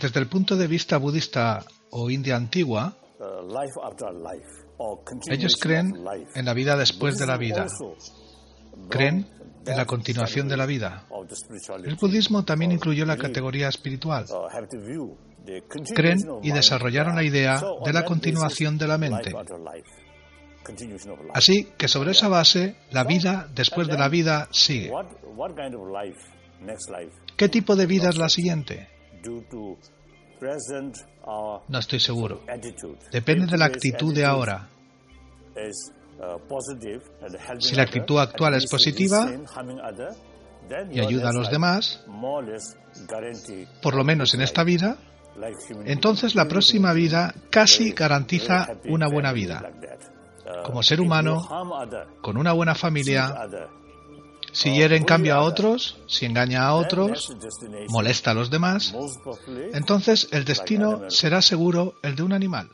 Desde 0.00 0.20
el 0.20 0.28
punto 0.28 0.56
de 0.56 0.66
vista 0.66 0.98
budista 0.98 1.64
o 1.90 2.10
india 2.10 2.36
antigua. 2.36 2.96
Ellos 5.28 5.56
creen 5.56 6.04
en 6.34 6.44
la 6.44 6.54
vida 6.54 6.76
después 6.76 7.18
de 7.18 7.26
la 7.26 7.36
vida. 7.36 7.66
Creen 8.88 9.26
en 9.66 9.76
la 9.76 9.84
continuación 9.84 10.48
de 10.48 10.56
la 10.56 10.66
vida. 10.66 11.06
El 11.84 11.96
budismo 11.96 12.44
también 12.44 12.72
incluyó 12.72 13.04
la 13.04 13.16
categoría 13.16 13.68
espiritual. 13.68 14.26
Creen 15.94 16.18
y 16.42 16.52
desarrollaron 16.52 17.16
la 17.16 17.22
idea 17.22 17.60
de 17.84 17.92
la 17.92 18.04
continuación 18.04 18.78
de 18.78 18.86
la 18.86 18.98
mente. 18.98 19.32
Así 21.32 21.68
que 21.76 21.88
sobre 21.88 22.12
esa 22.12 22.28
base, 22.28 22.76
la 22.90 23.04
vida 23.04 23.48
después 23.54 23.88
de 23.88 23.96
la 23.96 24.08
vida 24.08 24.48
sigue. 24.50 24.92
¿Qué 27.36 27.48
tipo 27.48 27.76
de 27.76 27.86
vida 27.86 28.10
es 28.10 28.18
la 28.18 28.28
siguiente? 28.28 28.88
No 31.68 31.78
estoy 31.78 32.00
seguro. 32.00 32.42
Depende 33.10 33.46
de 33.46 33.58
la 33.58 33.66
actitud 33.66 34.14
de 34.14 34.24
ahora. 34.24 34.68
Si 37.58 37.74
la 37.74 37.82
actitud 37.82 38.18
actual 38.18 38.54
es 38.54 38.66
positiva 38.66 39.30
y 40.90 41.00
ayuda 41.00 41.30
a 41.30 41.32
los 41.32 41.50
demás, 41.50 42.04
por 43.82 43.94
lo 43.94 44.04
menos 44.04 44.34
en 44.34 44.42
esta 44.42 44.62
vida, 44.64 44.98
entonces 45.84 46.34
la 46.34 46.46
próxima 46.46 46.92
vida 46.92 47.34
casi 47.50 47.92
garantiza 47.92 48.68
una 48.86 49.08
buena 49.08 49.32
vida. 49.32 49.62
Como 50.64 50.82
ser 50.82 51.00
humano, 51.00 51.46
con 52.20 52.36
una 52.36 52.52
buena 52.52 52.74
familia, 52.74 53.46
si 54.52 54.72
hiere 54.72 54.96
en 54.96 55.04
cambio 55.04 55.34
a 55.34 55.42
otros, 55.42 55.98
si 56.06 56.26
engaña 56.26 56.66
a 56.66 56.74
otros, 56.74 57.34
molesta 57.88 58.32
a 58.32 58.34
los 58.34 58.50
demás, 58.50 58.94
entonces 59.72 60.28
el 60.32 60.44
destino 60.44 61.08
será 61.08 61.40
seguro 61.40 61.94
el 62.02 62.16
de 62.16 62.22
un 62.22 62.32
animal. 62.32 62.70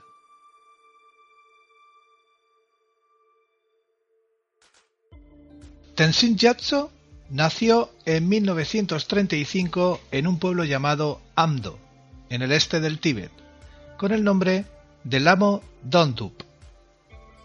Tenzin 5.96 6.36
Gyatso 6.36 6.92
nació 7.30 7.90
en 8.04 8.28
1935 8.28 9.98
en 10.10 10.26
un 10.26 10.38
pueblo 10.38 10.64
llamado 10.64 11.22
Amdo, 11.34 11.78
en 12.28 12.42
el 12.42 12.52
este 12.52 12.80
del 12.80 12.98
Tíbet, 12.98 13.30
con 13.96 14.12
el 14.12 14.22
nombre 14.22 14.66
de 15.04 15.20
Lamo 15.20 15.62
Dontup. 15.82 16.42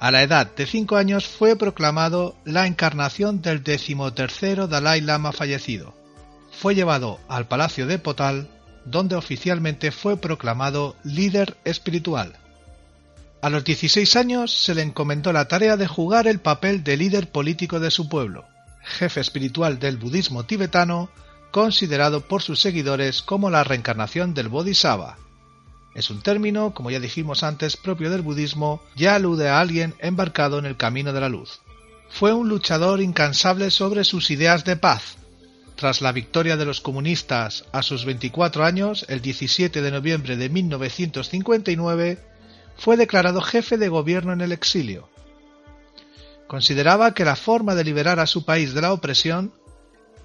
A 0.02 0.12
la 0.12 0.22
edad 0.22 0.54
de 0.54 0.66
cinco 0.66 0.98
años 0.98 1.28
fue 1.28 1.56
proclamado 1.56 2.36
la 2.44 2.68
encarnación 2.68 3.42
del 3.42 3.64
decimotercero 3.64 4.68
Dalai 4.68 5.00
Lama 5.00 5.32
fallecido. 5.32 5.94
Fue 6.52 6.76
llevado 6.76 7.22
al 7.30 7.48
palacio 7.48 7.88
de 7.88 8.00
Potal, 8.00 8.50
donde 8.84 9.16
oficialmente 9.16 9.94
fue 9.94 10.18
proclamado 10.18 10.98
líder 11.06 11.56
espiritual. 11.64 12.34
A 13.42 13.50
los 13.50 13.64
16 13.64 14.16
años 14.18 14.54
se 14.54 14.76
le 14.76 14.84
encomendó 14.84 15.34
la 15.34 15.48
tarea 15.48 15.76
de 15.76 15.88
jugar 15.88 16.28
el 16.28 16.40
papel 16.40 16.84
de 16.84 16.96
líder 16.96 17.32
político 17.32 17.80
de 17.80 17.90
su 17.90 18.08
pueblo, 18.08 18.46
jefe 18.84 19.20
espiritual 19.20 19.80
del 19.80 19.98
budismo 19.98 20.44
tibetano, 20.44 21.10
considerado 21.50 22.22
por 22.22 22.44
sus 22.44 22.60
seguidores 22.60 23.24
como 23.24 23.50
la 23.50 23.64
reencarnación 23.64 24.36
del 24.36 24.48
Bodhisattva. 24.48 25.18
Es 25.96 26.12
un 26.12 26.22
término, 26.22 26.76
como 26.76 26.92
ya 26.92 27.00
dijimos 27.00 27.42
antes, 27.42 27.78
propio 27.78 28.12
del 28.12 28.22
budismo, 28.22 28.80
ya 28.96 29.16
alude 29.16 29.50
a 29.50 29.60
alguien 29.60 29.96
embarcado 30.00 30.60
en 30.60 30.68
el 30.68 30.78
camino 30.78 31.12
de 31.12 31.22
la 31.22 31.30
luz. 31.30 31.62
Fue 32.10 32.34
un 32.34 32.48
luchador 32.48 33.02
incansable 33.02 33.72
sobre 33.72 34.04
sus 34.04 34.30
ideas 34.30 34.66
de 34.66 34.78
paz. 34.78 35.18
Tras 35.76 36.02
la 36.02 36.12
victoria 36.12 36.58
de 36.58 36.66
los 36.66 36.80
comunistas 36.80 37.66
a 37.72 37.82
sus 37.82 38.06
24 38.06 38.64
años, 38.64 39.04
el 39.10 39.20
17 39.20 39.82
de 39.82 39.92
noviembre 39.92 40.38
de 40.38 40.48
1959, 40.48 42.31
fue 42.82 42.98
declarado 42.98 43.42
jefe 43.42 43.78
de 43.78 43.90
gobierno 43.90 44.34
en 44.34 44.42
el 44.42 44.52
exilio. 44.52 45.08
Consideraba 46.48 47.14
que 47.14 47.24
la 47.24 47.36
forma 47.36 47.76
de 47.76 47.84
liberar 47.84 48.20
a 48.20 48.26
su 48.26 48.44
país 48.44 48.74
de 48.74 48.82
la 48.82 48.92
opresión 48.92 49.54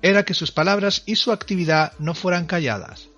era 0.01 0.25
que 0.25 0.33
sus 0.33 0.53
palabras 0.53 1.03
y 1.05 1.17
su 1.17 1.33
actividad 1.33 1.93
no 1.99 2.15
fueran 2.15 2.47
calladas. 2.47 3.09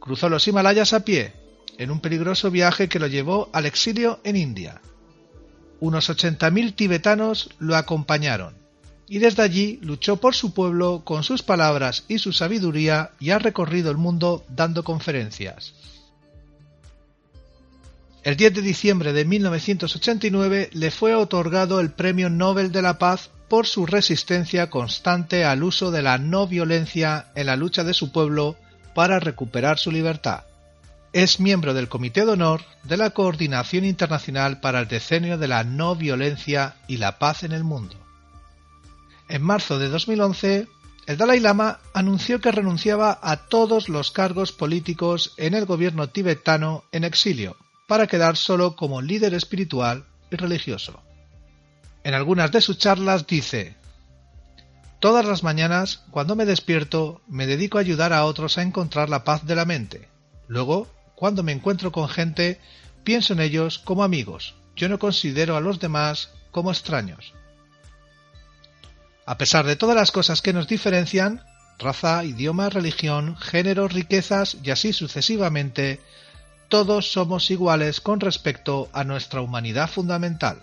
Cruzó 0.00 0.30
los 0.30 0.48
Himalayas 0.48 0.94
a 0.94 1.04
pie, 1.04 1.34
en 1.76 1.90
un 1.90 2.00
peligroso 2.00 2.50
viaje 2.50 2.88
que 2.88 2.98
lo 2.98 3.06
llevó 3.06 3.50
al 3.52 3.66
exilio 3.66 4.18
en 4.24 4.36
India. 4.36 4.80
Unos 5.78 6.08
80.000 6.08 6.74
tibetanos 6.74 7.50
lo 7.58 7.76
acompañaron, 7.76 8.54
y 9.08 9.18
desde 9.18 9.42
allí 9.42 9.78
luchó 9.82 10.16
por 10.16 10.34
su 10.34 10.54
pueblo 10.54 11.02
con 11.04 11.22
sus 11.22 11.42
palabras 11.42 12.04
y 12.08 12.18
su 12.18 12.32
sabiduría 12.32 13.10
y 13.20 13.28
ha 13.30 13.38
recorrido 13.38 13.90
el 13.90 13.98
mundo 13.98 14.46
dando 14.48 14.84
conferencias. 14.84 15.74
El 18.28 18.36
10 18.36 18.56
de 18.56 18.60
diciembre 18.60 19.14
de 19.14 19.24
1989 19.24 20.68
le 20.74 20.90
fue 20.90 21.14
otorgado 21.14 21.80
el 21.80 21.92
Premio 21.92 22.28
Nobel 22.28 22.72
de 22.72 22.82
la 22.82 22.98
Paz 22.98 23.30
por 23.48 23.66
su 23.66 23.86
resistencia 23.86 24.68
constante 24.68 25.46
al 25.46 25.62
uso 25.62 25.90
de 25.90 26.02
la 26.02 26.18
no 26.18 26.46
violencia 26.46 27.28
en 27.34 27.46
la 27.46 27.56
lucha 27.56 27.84
de 27.84 27.94
su 27.94 28.12
pueblo 28.12 28.56
para 28.94 29.18
recuperar 29.18 29.78
su 29.78 29.90
libertad. 29.90 30.42
Es 31.14 31.40
miembro 31.40 31.72
del 31.72 31.88
Comité 31.88 32.26
de 32.26 32.32
Honor 32.32 32.60
de 32.82 32.98
la 32.98 33.08
Coordinación 33.12 33.86
Internacional 33.86 34.60
para 34.60 34.80
el 34.80 34.88
Decenio 34.88 35.38
de 35.38 35.48
la 35.48 35.64
No 35.64 35.96
Violencia 35.96 36.76
y 36.86 36.98
la 36.98 37.18
Paz 37.18 37.44
en 37.44 37.52
el 37.52 37.64
Mundo. 37.64 37.96
En 39.30 39.40
marzo 39.40 39.78
de 39.78 39.88
2011, 39.88 40.68
el 41.06 41.16
Dalai 41.16 41.40
Lama 41.40 41.80
anunció 41.94 42.42
que 42.42 42.52
renunciaba 42.52 43.18
a 43.22 43.48
todos 43.48 43.88
los 43.88 44.10
cargos 44.10 44.52
políticos 44.52 45.32
en 45.38 45.54
el 45.54 45.64
gobierno 45.64 46.10
tibetano 46.10 46.84
en 46.92 47.04
exilio 47.04 47.56
para 47.88 48.06
quedar 48.06 48.36
solo 48.36 48.76
como 48.76 49.02
líder 49.02 49.34
espiritual 49.34 50.04
y 50.30 50.36
religioso. 50.36 51.02
En 52.04 52.14
algunas 52.14 52.52
de 52.52 52.60
sus 52.60 52.78
charlas 52.78 53.26
dice, 53.26 53.76
Todas 55.00 55.24
las 55.24 55.42
mañanas, 55.42 56.04
cuando 56.10 56.36
me 56.36 56.44
despierto, 56.44 57.22
me 57.28 57.46
dedico 57.46 57.78
a 57.78 57.80
ayudar 57.80 58.12
a 58.12 58.24
otros 58.24 58.58
a 58.58 58.62
encontrar 58.62 59.08
la 59.08 59.24
paz 59.24 59.46
de 59.46 59.54
la 59.54 59.64
mente. 59.64 60.08
Luego, 60.48 60.86
cuando 61.14 61.42
me 61.42 61.52
encuentro 61.52 61.90
con 61.90 62.08
gente, 62.08 62.60
pienso 63.04 63.32
en 63.32 63.40
ellos 63.40 63.78
como 63.78 64.04
amigos. 64.04 64.54
Yo 64.76 64.88
no 64.88 64.98
considero 64.98 65.56
a 65.56 65.60
los 65.60 65.80
demás 65.80 66.30
como 66.50 66.70
extraños. 66.70 67.32
A 69.24 69.38
pesar 69.38 69.64
de 69.64 69.76
todas 69.76 69.96
las 69.96 70.10
cosas 70.10 70.42
que 70.42 70.52
nos 70.52 70.68
diferencian, 70.68 71.42
raza, 71.78 72.24
idioma, 72.24 72.68
religión, 72.68 73.36
género, 73.36 73.88
riquezas 73.88 74.58
y 74.62 74.72
así 74.72 74.92
sucesivamente, 74.92 76.00
todos 76.68 77.12
somos 77.12 77.50
iguales 77.50 78.00
con 78.00 78.20
respecto 78.20 78.88
a 78.92 79.04
nuestra 79.04 79.40
humanidad 79.40 79.90
fundamental. 79.90 80.62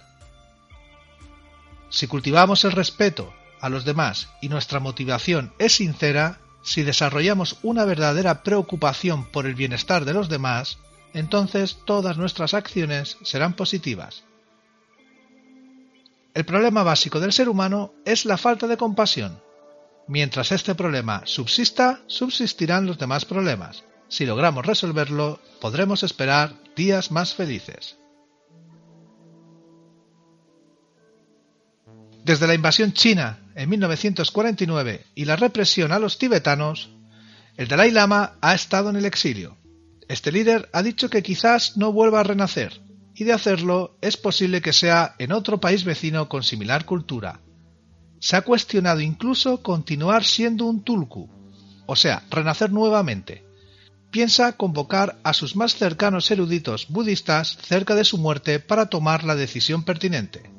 Si 1.89 2.08
cultivamos 2.08 2.63
el 2.65 2.72
respeto 2.72 3.34
a 3.60 3.70
los 3.70 3.86
demás 3.86 4.30
y 4.41 4.50
nuestra 4.50 4.80
motivación 4.80 5.54
es 5.60 5.74
sincera, 5.74 6.39
si 6.62 6.84
desarrollamos 6.84 7.58
una 7.63 7.86
verdadera 7.86 8.44
preocupación 8.44 9.26
por 9.26 9.46
el 9.46 9.56
bienestar 9.56 10.06
de 10.06 10.13
los 10.13 10.30
demás, 10.30 10.78
entonces 11.13 11.78
todas 11.86 12.18
nuestras 12.18 12.54
acciones 12.54 13.18
serán 13.24 13.54
positivas. 13.54 14.24
El 16.34 16.44
problema 16.44 16.84
básico 16.84 17.20
del 17.20 17.32
ser 17.32 17.48
humano 17.48 17.94
es 18.04 18.26
la 18.26 18.38
falta 18.38 18.68
de 18.68 18.78
compasión. 18.78 19.41
Mientras 20.08 20.52
este 20.52 20.76
problema 20.76 21.22
subsista, 21.26 22.02
subsistirán 22.08 22.86
los 22.86 22.98
demás 22.98 23.26
problemas. 23.26 23.86
Si 24.15 24.25
logramos 24.25 24.65
resolverlo, 24.65 25.41
podremos 25.60 26.01
esperar 26.01 26.54
días 26.73 27.12
más 27.12 27.34
felices. 27.34 27.97
Desde 32.23 32.47
la 32.47 32.54
invasión 32.54 32.93
china 32.93 33.39
en 33.56 33.67
1949 33.67 35.06
y 35.15 35.25
la 35.25 35.36
represión 35.36 35.91
a 35.91 35.99
los 35.99 36.17
tibetanos, 36.17 36.91
el 37.58 37.67
Dalai 37.67 37.91
Lama 37.91 38.38
ha 38.39 38.56
estado 38.56 38.89
en 38.89 38.95
el 38.95 39.04
exilio. 39.04 39.58
Este 40.08 40.32
líder 40.32 40.69
ha 40.71 40.82
dicho 40.82 41.10
que 41.10 41.21
quizás 41.21 41.75
no 41.75 41.91
vuelva 41.91 42.21
a 42.21 42.23
renacer, 42.23 42.82
y 43.15 43.25
de 43.25 43.34
hacerlo 43.34 43.97
es 43.99 44.15
posible 44.15 44.62
que 44.62 44.71
sea 44.71 45.15
en 45.19 45.34
otro 45.34 45.60
país 45.60 45.84
vecino 45.84 46.30
con 46.30 46.43
similar 46.43 46.86
cultura. 46.86 47.41
Se 48.21 48.38
ha 48.38 48.43
cuestionado 48.43 49.01
incluso 49.01 49.62
continuar 49.62 50.23
siendo 50.23 50.67
un 50.67 50.86
tulku, 50.86 51.30
o 51.86 51.97
sea, 51.97 52.23
renacer 52.30 52.71
nuevamente, 52.71 53.43
piensa 54.15 54.54
convocar 54.54 55.19
a 55.25 55.34
sus 55.34 55.58
más 55.58 55.75
cercanos 55.75 56.32
eruditos 56.32 56.88
budistas 56.88 57.58
cerca 57.62 57.95
de 57.95 58.06
su 58.06 58.17
muerte 58.17 58.62
para 58.62 58.86
tomar 58.86 59.25
la 59.25 59.36
decisión 59.36 59.84
pertinente. 59.84 60.49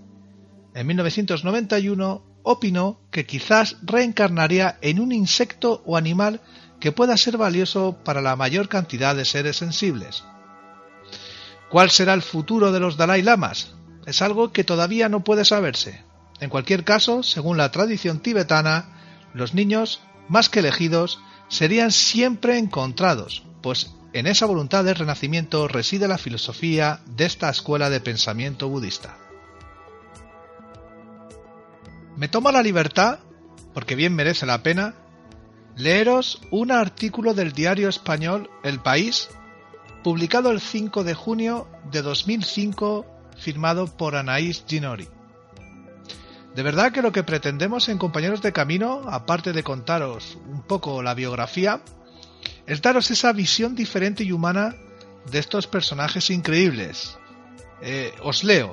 En 0.74 0.86
1991 0.86 2.22
opinó 2.42 3.00
que 3.10 3.24
quizás 3.24 3.78
reencarnaría 3.80 4.76
en 4.82 5.00
un 5.00 5.10
insecto 5.10 5.82
o 5.86 5.96
animal 5.96 6.42
que 6.80 6.92
pueda 6.92 7.16
ser 7.16 7.38
valioso 7.38 7.96
para 8.04 8.20
la 8.20 8.36
mayor 8.36 8.68
cantidad 8.68 9.16
de 9.16 9.24
seres 9.24 9.56
sensibles. 9.56 10.22
¿Cuál 11.70 11.88
será 11.88 12.12
el 12.12 12.20
futuro 12.20 12.72
de 12.72 12.80
los 12.80 12.98
Dalai 12.98 13.22
Lamas? 13.22 13.74
Es 14.04 14.20
algo 14.20 14.52
que 14.52 14.64
todavía 14.64 15.08
no 15.08 15.24
puede 15.24 15.46
saberse. 15.46 16.04
En 16.40 16.50
cualquier 16.50 16.84
caso, 16.84 17.22
según 17.22 17.56
la 17.56 17.70
tradición 17.70 18.18
tibetana, 18.18 19.30
los 19.32 19.54
niños, 19.54 20.02
más 20.28 20.50
que 20.50 20.58
elegidos, 20.58 21.20
serían 21.48 21.92
siempre 21.92 22.58
encontrados, 22.58 23.44
pues 23.62 23.94
en 24.12 24.26
esa 24.26 24.46
voluntad 24.46 24.84
de 24.84 24.94
renacimiento 24.94 25.68
reside 25.68 26.08
la 26.08 26.18
filosofía 26.18 27.00
de 27.04 27.26
esta 27.26 27.50
escuela 27.50 27.90
de 27.90 28.00
pensamiento 28.00 28.68
budista. 28.68 29.18
Me 32.16 32.28
tomo 32.28 32.50
la 32.50 32.62
libertad, 32.62 33.18
porque 33.74 33.94
bien 33.94 34.14
merece 34.14 34.46
la 34.46 34.62
pena, 34.62 34.94
leeros 35.76 36.40
un 36.50 36.72
artículo 36.72 37.34
del 37.34 37.52
diario 37.52 37.90
español 37.90 38.48
El 38.64 38.80
País, 38.80 39.28
publicado 40.02 40.50
el 40.50 40.60
5 40.60 41.04
de 41.04 41.14
junio 41.14 41.68
de 41.90 42.00
2005, 42.00 43.04
firmado 43.36 43.86
por 43.98 44.16
Anaís 44.16 44.64
Ginori. 44.66 45.08
De 46.56 46.62
verdad 46.62 46.90
que 46.90 47.02
lo 47.02 47.12
que 47.12 47.22
pretendemos 47.22 47.90
en 47.90 47.98
Compañeros 47.98 48.40
de 48.40 48.54
Camino, 48.54 49.02
aparte 49.10 49.52
de 49.52 49.62
contaros 49.62 50.38
un 50.48 50.62
poco 50.62 51.02
la 51.02 51.12
biografía, 51.12 51.82
es 52.66 52.80
daros 52.80 53.10
esa 53.10 53.34
visión 53.34 53.74
diferente 53.74 54.24
y 54.24 54.32
humana 54.32 54.74
de 55.30 55.38
estos 55.38 55.66
personajes 55.66 56.30
increíbles. 56.30 57.18
Eh, 57.82 58.14
os 58.22 58.42
leo. 58.42 58.72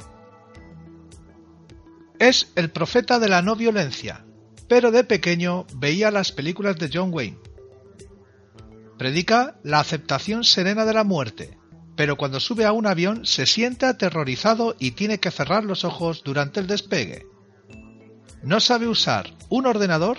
Es 2.19 2.53
el 2.55 2.71
profeta 2.71 3.19
de 3.19 3.27
la 3.27 3.41
no 3.41 3.53
violencia, 3.53 4.25
pero 4.69 4.89
de 4.91 5.03
pequeño 5.03 5.65
veía 5.75 6.09
las 6.09 6.31
películas 6.31 6.77
de 6.77 6.89
John 6.91 7.09
Wayne. 7.13 7.39
Predica 8.97 9.57
la 9.61 9.81
aceptación 9.81 10.45
serena 10.45 10.85
de 10.85 10.93
la 10.93 11.03
muerte, 11.03 11.57
pero 11.97 12.15
cuando 12.15 12.39
sube 12.39 12.63
a 12.63 12.71
un 12.71 12.87
avión 12.87 13.25
se 13.25 13.45
siente 13.45 13.85
aterrorizado 13.85 14.77
y 14.79 14.91
tiene 14.91 15.19
que 15.19 15.31
cerrar 15.31 15.65
los 15.65 15.83
ojos 15.83 16.23
durante 16.23 16.61
el 16.61 16.67
despegue. 16.67 17.32
No 18.43 18.59
sabe 18.59 18.87
usar 18.87 19.33
un 19.49 19.65
ordenador, 19.65 20.17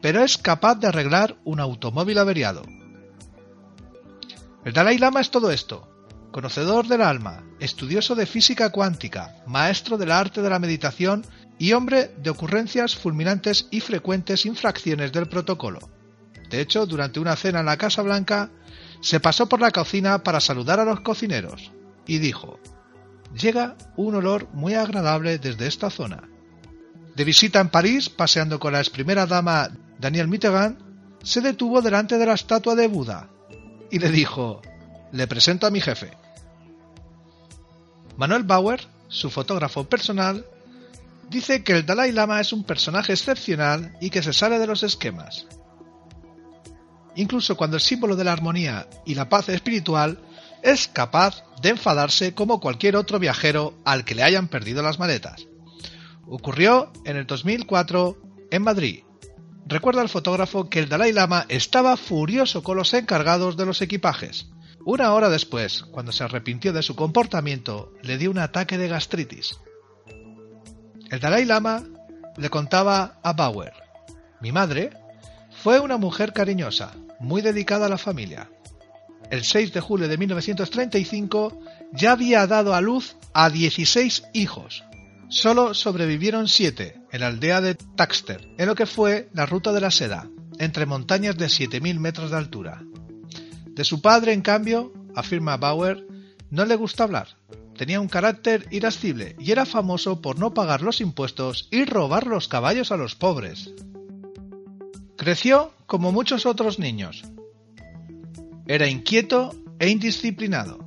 pero 0.00 0.22
es 0.22 0.38
capaz 0.38 0.76
de 0.76 0.86
arreglar 0.86 1.36
un 1.44 1.58
automóvil 1.58 2.18
averiado. 2.18 2.62
El 4.64 4.72
Dalai 4.72 4.98
Lama 4.98 5.20
es 5.20 5.30
todo 5.30 5.50
esto, 5.50 5.88
conocedor 6.30 6.86
del 6.86 7.02
alma, 7.02 7.44
estudioso 7.58 8.14
de 8.14 8.26
física 8.26 8.70
cuántica, 8.70 9.42
maestro 9.46 9.98
del 9.98 10.12
arte 10.12 10.42
de 10.42 10.50
la 10.50 10.60
meditación 10.60 11.24
y 11.58 11.72
hombre 11.72 12.14
de 12.18 12.30
ocurrencias 12.30 12.94
fulminantes 12.94 13.66
y 13.72 13.80
frecuentes 13.80 14.46
infracciones 14.46 15.10
del 15.12 15.28
protocolo. 15.28 15.80
De 16.50 16.60
hecho, 16.60 16.86
durante 16.86 17.18
una 17.18 17.34
cena 17.34 17.60
en 17.60 17.66
la 17.66 17.76
Casa 17.76 18.02
Blanca, 18.02 18.50
se 19.00 19.18
pasó 19.18 19.48
por 19.48 19.60
la 19.60 19.72
cocina 19.72 20.22
para 20.22 20.38
saludar 20.38 20.78
a 20.78 20.84
los 20.84 21.00
cocineros 21.00 21.72
y 22.06 22.18
dijo, 22.18 22.60
llega 23.34 23.76
un 23.96 24.14
olor 24.14 24.48
muy 24.52 24.74
agradable 24.74 25.38
desde 25.38 25.66
esta 25.66 25.90
zona. 25.90 26.28
De 27.16 27.24
visita 27.24 27.60
en 27.60 27.70
París, 27.70 28.10
paseando 28.10 28.60
con 28.60 28.74
la 28.74 28.80
ex 28.80 28.90
primera 28.90 29.24
dama 29.24 29.70
Daniel 29.98 30.28
Mitterrand, 30.28 30.76
se 31.22 31.40
detuvo 31.40 31.80
delante 31.80 32.18
de 32.18 32.26
la 32.26 32.34
estatua 32.34 32.74
de 32.74 32.88
Buda 32.88 33.30
y 33.90 33.98
le 33.98 34.10
dijo, 34.10 34.60
le 35.12 35.26
presento 35.26 35.66
a 35.66 35.70
mi 35.70 35.80
jefe. 35.80 36.10
Manuel 38.18 38.42
Bauer, 38.42 38.86
su 39.08 39.30
fotógrafo 39.30 39.88
personal, 39.88 40.44
dice 41.30 41.64
que 41.64 41.72
el 41.72 41.86
Dalai 41.86 42.12
Lama 42.12 42.38
es 42.38 42.52
un 42.52 42.64
personaje 42.64 43.14
excepcional 43.14 43.96
y 43.98 44.10
que 44.10 44.22
se 44.22 44.34
sale 44.34 44.58
de 44.58 44.66
los 44.66 44.82
esquemas. 44.82 45.46
Incluso 47.14 47.56
cuando 47.56 47.78
el 47.78 47.82
símbolo 47.82 48.16
de 48.16 48.24
la 48.24 48.32
armonía 48.32 48.88
y 49.06 49.14
la 49.14 49.30
paz 49.30 49.48
espiritual 49.48 50.18
es 50.62 50.86
capaz 50.86 51.44
de 51.62 51.70
enfadarse 51.70 52.34
como 52.34 52.60
cualquier 52.60 52.94
otro 52.94 53.18
viajero 53.18 53.72
al 53.86 54.04
que 54.04 54.14
le 54.14 54.22
hayan 54.22 54.48
perdido 54.48 54.82
las 54.82 54.98
maletas. 54.98 55.46
Ocurrió 56.28 56.92
en 57.04 57.16
el 57.16 57.26
2004 57.26 58.16
en 58.50 58.62
Madrid. 58.62 59.04
Recuerda 59.66 60.02
el 60.02 60.08
fotógrafo 60.08 60.68
que 60.68 60.78
el 60.78 60.88
Dalai 60.88 61.12
Lama 61.12 61.46
estaba 61.48 61.96
furioso 61.96 62.62
con 62.62 62.76
los 62.76 62.94
encargados 62.94 63.56
de 63.56 63.66
los 63.66 63.82
equipajes. 63.82 64.48
Una 64.84 65.12
hora 65.12 65.28
después, 65.28 65.82
cuando 65.82 66.12
se 66.12 66.24
arrepintió 66.24 66.72
de 66.72 66.82
su 66.82 66.94
comportamiento, 66.94 67.92
le 68.02 68.18
dio 68.18 68.30
un 68.30 68.38
ataque 68.38 68.78
de 68.78 68.88
gastritis. 68.88 69.58
El 71.10 71.20
Dalai 71.20 71.44
Lama 71.44 71.82
le 72.36 72.50
contaba 72.50 73.18
a 73.22 73.32
Bauer, 73.32 73.72
mi 74.40 74.52
madre 74.52 74.90
fue 75.62 75.80
una 75.80 75.96
mujer 75.96 76.32
cariñosa, 76.32 76.92
muy 77.18 77.40
dedicada 77.40 77.86
a 77.86 77.88
la 77.88 77.98
familia. 77.98 78.50
El 79.30 79.42
6 79.42 79.72
de 79.72 79.80
julio 79.80 80.08
de 80.08 80.18
1935 80.18 81.60
ya 81.92 82.12
había 82.12 82.46
dado 82.46 82.74
a 82.74 82.80
luz 82.80 83.16
a 83.32 83.50
16 83.50 84.24
hijos. 84.34 84.84
Solo 85.28 85.74
sobrevivieron 85.74 86.46
7 86.46 87.02
en 87.10 87.20
la 87.20 87.26
aldea 87.26 87.60
de 87.60 87.74
Taxter, 87.74 88.48
en 88.58 88.66
lo 88.66 88.74
que 88.74 88.86
fue 88.86 89.28
la 89.32 89.44
ruta 89.44 89.72
de 89.72 89.80
la 89.80 89.90
seda, 89.90 90.28
entre 90.58 90.86
montañas 90.86 91.36
de 91.36 91.46
7.000 91.46 91.98
metros 91.98 92.30
de 92.30 92.36
altura. 92.36 92.82
De 93.66 93.84
su 93.84 94.00
padre, 94.00 94.32
en 94.32 94.42
cambio, 94.42 94.92
afirma 95.16 95.56
Bauer, 95.56 96.06
no 96.50 96.64
le 96.64 96.76
gusta 96.76 97.04
hablar. 97.04 97.36
Tenía 97.76 98.00
un 98.00 98.08
carácter 98.08 98.66
irascible 98.70 99.34
y 99.38 99.50
era 99.50 99.66
famoso 99.66 100.22
por 100.22 100.38
no 100.38 100.54
pagar 100.54 100.80
los 100.80 101.00
impuestos 101.00 101.68
y 101.72 101.84
robar 101.84 102.26
los 102.26 102.46
caballos 102.46 102.92
a 102.92 102.96
los 102.96 103.16
pobres. 103.16 103.72
Creció 105.16 105.72
como 105.86 106.12
muchos 106.12 106.46
otros 106.46 106.78
niños. 106.78 107.24
Era 108.66 108.86
inquieto 108.86 109.54
e 109.78 109.88
indisciplinado. 109.88 110.85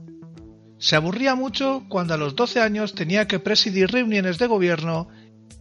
Se 0.80 0.96
aburría 0.96 1.36
mucho 1.36 1.84
cuando 1.90 2.14
a 2.14 2.18
los 2.18 2.36
12 2.36 2.62
años 2.62 2.96
tenía 2.96 3.28
que 3.28 3.40
presidir 3.40 3.92
reuniones 3.92 4.38
de 4.38 4.48
gobierno, 4.48 5.10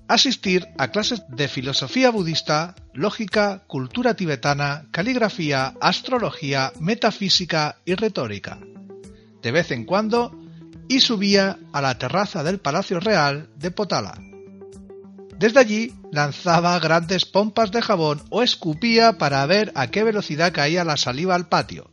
asistir 0.06 0.68
a 0.78 0.88
clases 0.88 1.22
de 1.28 1.48
filosofía 1.48 2.10
budista, 2.10 2.76
lógica, 2.94 3.64
cultura 3.66 4.14
tibetana, 4.14 4.86
caligrafía, 4.92 5.74
astrología, 5.80 6.72
metafísica 6.78 7.78
y 7.84 7.94
retórica. 7.96 8.60
De 9.42 9.50
vez 9.50 9.72
en 9.72 9.84
cuando, 9.84 10.38
y 10.88 11.00
subía 11.00 11.58
a 11.72 11.82
la 11.82 11.98
terraza 11.98 12.44
del 12.44 12.58
Palacio 12.58 13.00
Real 13.00 13.50
de 13.56 13.72
Potala. 13.72 14.18
Desde 15.36 15.60
allí 15.60 15.94
lanzaba 16.10 16.78
grandes 16.78 17.24
pompas 17.24 17.70
de 17.70 17.82
jabón 17.82 18.22
o 18.30 18.42
escupía 18.42 19.18
para 19.18 19.44
ver 19.46 19.72
a 19.74 19.88
qué 19.88 20.04
velocidad 20.04 20.52
caía 20.52 20.84
la 20.84 20.96
saliva 20.96 21.34
al 21.34 21.48
patio. 21.48 21.90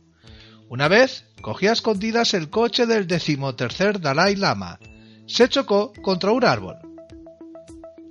Una 0.68 0.88
vez 0.88 1.24
cogía 1.42 1.70
a 1.70 1.72
escondidas 1.74 2.34
el 2.34 2.50
coche 2.50 2.86
del 2.86 3.06
decimotercer 3.06 4.00
Dalai 4.00 4.34
Lama. 4.34 4.80
Se 5.26 5.48
chocó 5.48 5.92
contra 6.02 6.32
un 6.32 6.44
árbol. 6.44 6.76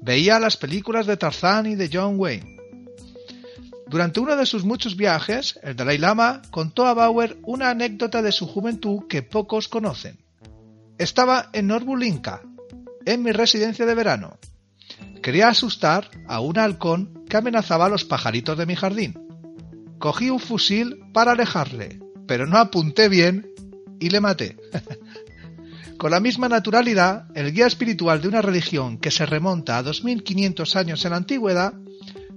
Veía 0.02 0.39
las 0.39 0.56
películas 0.56 1.06
de 1.06 1.18
Tarzán 1.18 1.65
y 1.65 1.76
de 1.76 1.89
John 1.91 2.15
Wayne. 2.18 2.56
Durante 3.88 4.20
uno 4.20 4.36
de 4.36 4.46
sus 4.46 4.63
muchos 4.63 4.96
viajes, 4.96 5.60
el 5.63 5.76
Dalai 5.76 5.98
Lama 5.98 6.41
contó 6.50 6.86
a 6.86 6.94
Bauer 6.94 7.38
una 7.44 7.70
anécdota 7.70 8.22
de 8.22 8.32
su 8.32 8.48
juventud 8.48 9.02
que 9.10 9.22
pocos 9.22 9.68
conocen. 9.68 10.18
Estaba 10.98 11.50
en 11.52 11.68
Norbulinka, 11.68 12.41
en 13.06 13.22
mi 13.22 13.32
residencia 13.32 13.86
de 13.86 13.96
verano. 13.96 14.38
Quería 15.22 15.50
asustar 15.50 16.10
a 16.28 16.39
un 16.39 16.58
halcón 16.58 17.26
que 17.28 17.38
amenazaba 17.38 17.88
a 17.88 17.89
los 17.89 18.06
pajaritos 18.06 18.58
de 18.58 18.65
mi 18.65 18.76
jardín. 18.76 19.20
Cogí 20.00 20.30
un 20.30 20.39
fusil 20.39 21.00
para 21.13 21.34
alejarle, 21.34 22.00
pero 22.28 22.46
no 22.48 22.58
apunté 22.58 23.10
bien 23.10 23.48
y 24.00 24.10
le 24.10 24.22
maté. 24.22 24.58
Con 25.98 26.12
la 26.12 26.20
misma 26.20 26.50
naturalidad, 26.50 27.28
el 27.36 27.54
guía 27.54 27.68
espiritual 27.68 28.22
de 28.22 28.28
una 28.28 28.42
religión 28.42 28.98
que 28.98 29.12
se 29.12 29.26
remonta 29.26 29.78
a 29.78 29.84
2500 29.84 30.76
años 30.76 31.06
en 31.06 31.12
la 31.12 31.18
antigüedad 31.18 31.74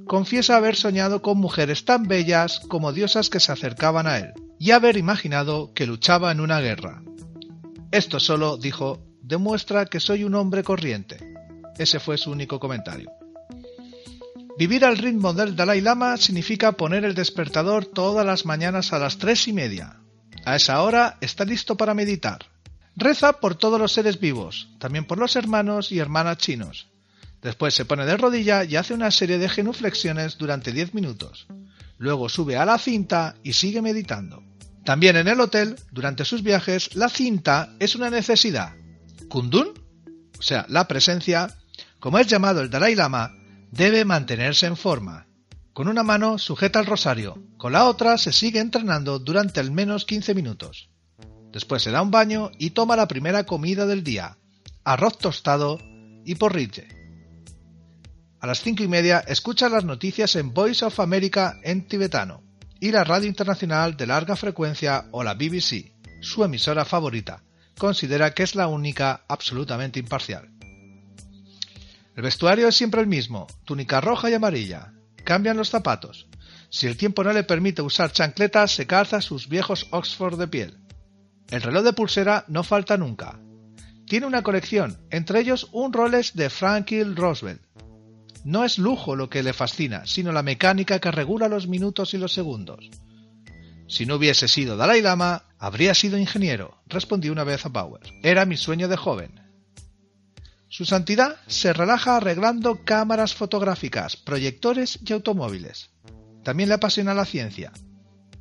confiesa 0.07 0.57
haber 0.57 0.74
soñado 0.74 1.22
con 1.22 1.38
mujeres 1.38 1.85
tan 1.85 2.05
bellas 2.05 2.61
como 2.68 2.92
diosas 2.92 3.29
que 3.31 3.40
se 3.40 3.53
acercaban 3.53 4.07
a 4.07 4.18
él, 4.18 4.33
y 4.59 4.70
haber 4.70 4.96
imaginado 4.96 5.72
que 5.74 5.87
luchaba 5.87 6.33
en 6.33 6.40
una 6.40 6.61
guerra. 6.61 7.03
Esto 7.90 8.18
solo, 8.20 8.57
dijo, 8.57 9.01
demuestra 9.22 9.87
que 9.87 10.01
soy 10.01 10.24
un 10.24 10.35
hombre 10.35 10.62
corriente. 10.62 11.18
Ese 11.79 12.01
fue 12.01 12.16
su 12.16 12.31
único 12.31 12.59
comentario. 12.59 13.11
Vivir 14.59 14.85
al 14.85 14.99
ritmo 14.99 15.33
del 15.35 15.55
Dalai 15.55 15.81
Lama 15.81 16.16
significa 16.16 16.73
poner 16.73 17.05
el 17.05 17.14
despertador 17.14 17.87
todas 17.87 18.27
las 18.27 18.44
mañanas 18.44 18.92
a 18.92 18.99
las 18.99 19.16
tres 19.18 19.47
y 19.47 19.53
media. 19.53 20.01
A 20.44 20.57
esa 20.57 20.83
hora 20.83 21.16
está 21.21 21.44
listo 21.44 21.77
para 21.77 21.94
meditar. 21.94 22.40
Reza 22.97 23.35
por 23.35 23.55
todos 23.55 23.79
los 23.79 23.92
seres 23.92 24.18
vivos, 24.18 24.71
también 24.81 25.05
por 25.05 25.16
los 25.16 25.37
hermanos 25.37 25.92
y 25.92 26.01
hermanas 26.01 26.38
chinos. 26.38 26.88
Después 27.40 27.73
se 27.73 27.85
pone 27.85 28.05
de 28.05 28.16
rodilla 28.16 28.64
y 28.64 28.75
hace 28.75 28.94
una 28.94 29.12
serie 29.12 29.38
de 29.38 29.49
genuflexiones 29.49 30.38
durante 30.38 30.73
10 30.73 30.92
minutos. 30.92 31.47
Luego 31.97 32.29
sube 32.29 32.57
a 32.57 32.64
la 32.64 32.79
cinta 32.79 33.37
y 33.44 33.53
sigue 33.53 33.81
meditando. 33.81 34.42
También 34.85 35.14
en 35.14 35.29
el 35.29 35.38
hotel, 35.38 35.77
durante 35.92 36.25
sus 36.25 36.42
viajes, 36.42 36.97
la 36.97 37.09
cinta 37.09 37.77
es 37.79 37.94
una 37.94 38.11
necesidad. 38.11 38.75
Kundun, 39.29 39.68
o 40.37 40.42
sea, 40.42 40.66
la 40.68 40.88
presencia, 40.88 41.47
como 42.01 42.18
es 42.18 42.27
llamado 42.27 42.61
el 42.61 42.71
Dalai 42.71 42.97
Lama, 42.97 43.38
debe 43.70 44.04
mantenerse 44.04 44.66
en 44.66 44.76
forma. 44.76 45.26
Con 45.72 45.88
una 45.88 46.02
mano 46.02 46.38
sujeta 46.38 46.81
el 46.81 46.87
rosario, 46.87 47.42
con 47.57 47.72
la 47.72 47.87
otra 47.87 48.18
se 48.18 48.33
sigue 48.33 48.61
entrenando 48.61 49.18
durante 49.18 49.61
al 49.61 49.70
menos 49.70 50.04
15 50.04 50.35
minutos. 50.35 50.90
Después 51.52 51.83
se 51.83 51.90
da 51.90 52.02
un 52.02 52.11
baño 52.11 52.50
y 52.59 52.70
toma 52.70 52.96
la 52.96 53.09
primera 53.09 53.44
comida 53.44 53.87
del 53.87 54.02
día, 54.02 54.38
arroz 54.85 55.18
tostado 55.18 55.78
y 56.24 56.35
porridge. 56.35 56.87
A 58.40 58.46
las 58.46 58.61
cinco 58.61 58.83
y 58.83 58.88
media 58.88 59.20
escucha 59.20 59.68
las 59.68 59.85
noticias 59.85 60.37
en 60.37 60.52
Voice 60.52 60.85
of 60.85 61.00
America 61.00 61.59
en 61.62 61.87
tibetano 61.87 62.42
y 62.81 62.90
la 62.92 63.04
Radio 63.04 63.28
Internacional 63.28 63.96
de 63.96 64.07
Larga 64.07 64.37
Frecuencia 64.37 65.07
o 65.11 65.24
la 65.24 65.35
BBC, 65.35 65.92
su 66.20 66.44
emisora 66.44 66.85
favorita, 66.85 67.42
considera 67.76 68.35
que 68.35 68.42
es 68.42 68.54
la 68.54 68.68
única 68.68 69.24
absolutamente 69.28 69.98
imparcial. 69.98 70.58
El 72.18 72.24
vestuario 72.24 72.66
es 72.66 72.74
siempre 72.74 73.00
el 73.00 73.07
mismo, 73.07 73.46
túnica 73.64 74.00
roja 74.00 74.28
y 74.28 74.35
amarilla. 74.35 74.92
Cambian 75.22 75.57
los 75.57 75.70
zapatos. 75.70 76.26
Si 76.68 76.88
el 76.88 76.96
tiempo 76.96 77.22
no 77.22 77.33
le 77.33 77.44
permite 77.44 77.81
usar 77.81 78.11
chancletas, 78.11 78.72
se 78.72 78.88
calza 78.88 79.20
sus 79.20 79.48
viejos 79.48 79.87
Oxford 79.92 80.37
de 80.37 80.48
piel. 80.48 80.78
El 81.48 81.62
reloj 81.62 81.85
de 81.85 81.92
pulsera 81.92 82.44
no 82.48 82.64
falta 82.64 82.96
nunca. 82.96 83.38
Tiene 84.09 84.26
una 84.26 84.42
colección, 84.42 84.98
entre 85.11 85.38
ellos 85.38 85.68
un 85.70 85.92
Rolex 85.92 86.35
de 86.35 86.50
Franklin 86.50 87.14
Roosevelt. 87.14 87.62
No 88.42 88.64
es 88.64 88.78
lujo 88.78 89.14
lo 89.14 89.31
que 89.31 89.44
le 89.44 89.52
fascina, 89.52 90.04
sino 90.04 90.33
la 90.33 90.42
mecánica 90.42 90.98
que 90.98 91.12
regula 91.12 91.46
los 91.46 91.68
minutos 91.68 92.14
y 92.14 92.18
los 92.18 92.33
segundos. 92.33 92.90
Si 93.87 94.07
no 94.07 94.16
hubiese 94.16 94.48
sido 94.48 94.76
Dalai 94.76 95.02
Lama, 95.02 95.44
habría 95.57 95.94
sido 95.94 96.18
ingeniero, 96.18 96.83
respondió 96.88 97.31
una 97.31 97.44
vez 97.44 97.64
a 97.64 97.68
Bauer. 97.68 98.02
Era 98.24 98.44
mi 98.44 98.57
sueño 98.57 98.88
de 98.88 98.96
joven. 98.96 99.47
Su 100.70 100.85
santidad 100.85 101.37
se 101.46 101.72
relaja 101.72 102.16
arreglando 102.16 102.85
cámaras 102.85 103.35
fotográficas, 103.35 104.16
proyectores 104.16 104.98
y 105.04 105.12
automóviles. 105.14 105.90
También 106.44 106.68
le 106.68 106.74
apasiona 106.74 107.14
la 107.14 107.24
ciencia. 107.24 107.72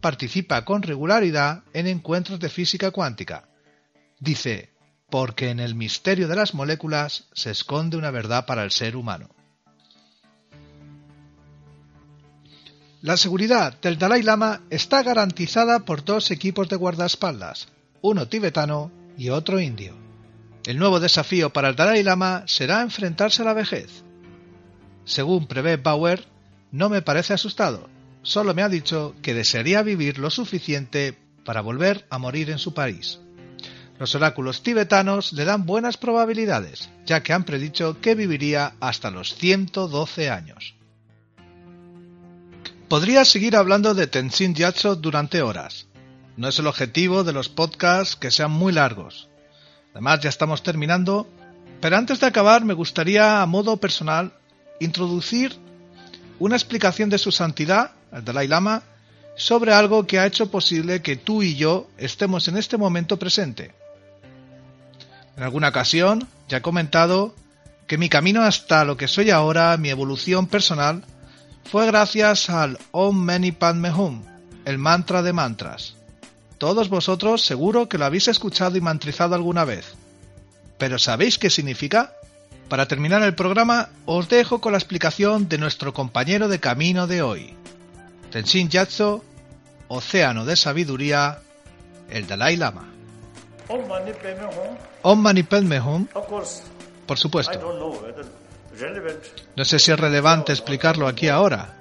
Participa 0.01 0.65
con 0.65 0.83
regularidad 0.83 1.63
en 1.73 1.87
encuentros 1.87 2.39
de 2.39 2.49
física 2.49 2.91
cuántica. 2.91 3.47
Dice, 4.19 4.71
porque 5.09 5.49
en 5.49 5.61
el 5.61 5.73
misterio 5.73 6.27
de 6.27 6.35
las 6.35 6.53
moléculas 6.53 7.29
se 7.33 7.51
esconde 7.51 7.95
una 7.95 8.11
verdad 8.11 8.45
para 8.45 8.63
el 8.63 8.71
ser 8.71 8.97
humano. 8.97 9.29
La 13.01 13.15
seguridad 13.15 13.79
del 13.79 13.97
Dalai 13.97 14.21
Lama 14.21 14.63
está 14.69 15.01
garantizada 15.01 15.85
por 15.85 16.03
dos 16.03 16.29
equipos 16.31 16.67
de 16.67 16.75
guardaespaldas, 16.75 17.69
uno 18.01 18.27
tibetano 18.27 18.91
y 19.17 19.29
otro 19.29 19.61
indio. 19.61 20.06
El 20.67 20.79
nuevo 20.79 20.99
desafío 20.99 21.53
para 21.53 21.69
el 21.69 21.77
Dalai 21.77 22.03
Lama 22.03 22.43
será 22.45 22.81
enfrentarse 22.81 23.41
a 23.41 23.45
la 23.45 23.53
vejez. 23.53 24.03
Según 25.05 25.47
prevé 25.47 25.77
Bauer, 25.77 26.27
no 26.73 26.89
me 26.89 27.01
parece 27.01 27.33
asustado, 27.33 27.89
solo 28.21 28.53
me 28.53 28.63
ha 28.63 28.67
dicho 28.67 29.15
que 29.21 29.33
desearía 29.33 29.81
vivir 29.81 30.17
lo 30.17 30.29
suficiente 30.29 31.17
para 31.45 31.61
volver 31.61 32.05
a 32.09 32.17
morir 32.17 32.49
en 32.49 32.59
su 32.59 32.73
país. 32.73 33.21
Los 33.97 34.13
oráculos 34.13 34.61
tibetanos 34.61 35.31
le 35.31 35.45
dan 35.45 35.65
buenas 35.65 35.95
probabilidades, 35.95 36.89
ya 37.05 37.23
que 37.23 37.31
han 37.31 37.45
predicho 37.45 38.01
que 38.01 38.13
viviría 38.13 38.73
hasta 38.81 39.09
los 39.09 39.35
112 39.35 40.29
años. 40.29 40.75
Podría 42.89 43.23
seguir 43.23 43.55
hablando 43.55 43.93
de 43.93 44.07
Tenzin 44.07 44.53
Gyatso 44.53 44.97
durante 44.97 45.41
horas. 45.41 45.87
No 46.35 46.49
es 46.49 46.59
el 46.59 46.67
objetivo 46.67 47.23
de 47.23 47.31
los 47.31 47.47
podcasts 47.47 48.17
que 48.17 48.31
sean 48.31 48.51
muy 48.51 48.73
largos. 48.73 49.29
Además 49.97 50.19
ya 50.19 50.29
estamos 50.29 50.61
terminando, 50.61 51.27
pero 51.81 51.97
antes 51.97 52.19
de 52.19 52.27
acabar 52.27 52.63
me 52.63 52.75
gustaría 52.75 53.41
a 53.41 53.45
modo 53.47 53.77
personal 53.77 54.31
introducir 54.79 55.57
una 56.37 56.55
explicación 56.55 57.09
de 57.09 57.17
su 57.17 57.31
santidad, 57.31 57.93
el 58.13 58.23
Dalai 58.23 58.47
Lama, 58.47 58.83
sobre 59.37 59.73
algo 59.73 60.05
que 60.05 60.19
ha 60.19 60.27
hecho 60.27 60.51
posible 60.51 61.01
que 61.01 61.15
tú 61.15 61.41
y 61.41 61.55
yo 61.55 61.89
estemos 61.97 62.47
en 62.47 62.57
este 62.57 62.77
momento 62.77 63.17
presente. 63.17 63.73
En 65.35 65.41
alguna 65.41 65.69
ocasión 65.69 66.27
ya 66.47 66.57
he 66.57 66.61
comentado 66.61 67.33
que 67.87 67.97
mi 67.97 68.07
camino 68.07 68.43
hasta 68.43 68.85
lo 68.85 68.97
que 68.97 69.07
soy 69.07 69.31
ahora, 69.31 69.77
mi 69.77 69.89
evolución 69.89 70.45
personal, 70.45 71.05
fue 71.63 71.87
gracias 71.87 72.51
al 72.51 72.77
Om 72.91 73.17
Mani 73.17 73.51
Padme 73.51 73.91
Hum, 73.91 74.21
el 74.63 74.77
mantra 74.77 75.23
de 75.23 75.33
mantras. 75.33 75.96
Todos 76.57 76.89
vosotros 76.89 77.43
seguro 77.43 77.87
que 77.87 77.97
lo 77.97 78.05
habéis 78.05 78.27
escuchado 78.27 78.77
y 78.77 78.81
mantrizado 78.81 79.35
alguna 79.35 79.63
vez. 79.65 79.93
¿Pero 80.77 80.97
sabéis 80.99 81.37
qué 81.37 81.49
significa? 81.49 82.13
Para 82.69 82.87
terminar 82.87 83.21
el 83.23 83.35
programa, 83.35 83.89
os 84.05 84.27
dejo 84.27 84.59
con 84.59 84.73
la 84.73 84.77
explicación 84.77 85.47
de 85.47 85.57
nuestro 85.57 85.93
compañero 85.93 86.47
de 86.47 86.59
camino 86.59 87.07
de 87.07 87.21
hoy. 87.21 87.55
Tenshin 88.31 88.69
Gyatso, 88.69 89.23
Océano 89.87 90.45
de 90.45 90.55
Sabiduría, 90.55 91.39
el 92.09 92.27
Dalai 92.27 92.57
Lama. 92.57 92.89
Om 93.69 95.19
Mani 95.21 95.43
Padme 95.43 95.79
Hum. 95.79 96.07
Por 97.05 97.17
supuesto. 97.17 97.59
relevant, 98.77 99.23
No 99.55 99.65
sé 99.65 99.79
si 99.79 99.91
es 99.91 99.99
relevante 99.99 100.51
explicarlo 100.51 101.07
aquí 101.07 101.29
ahora, 101.29 101.77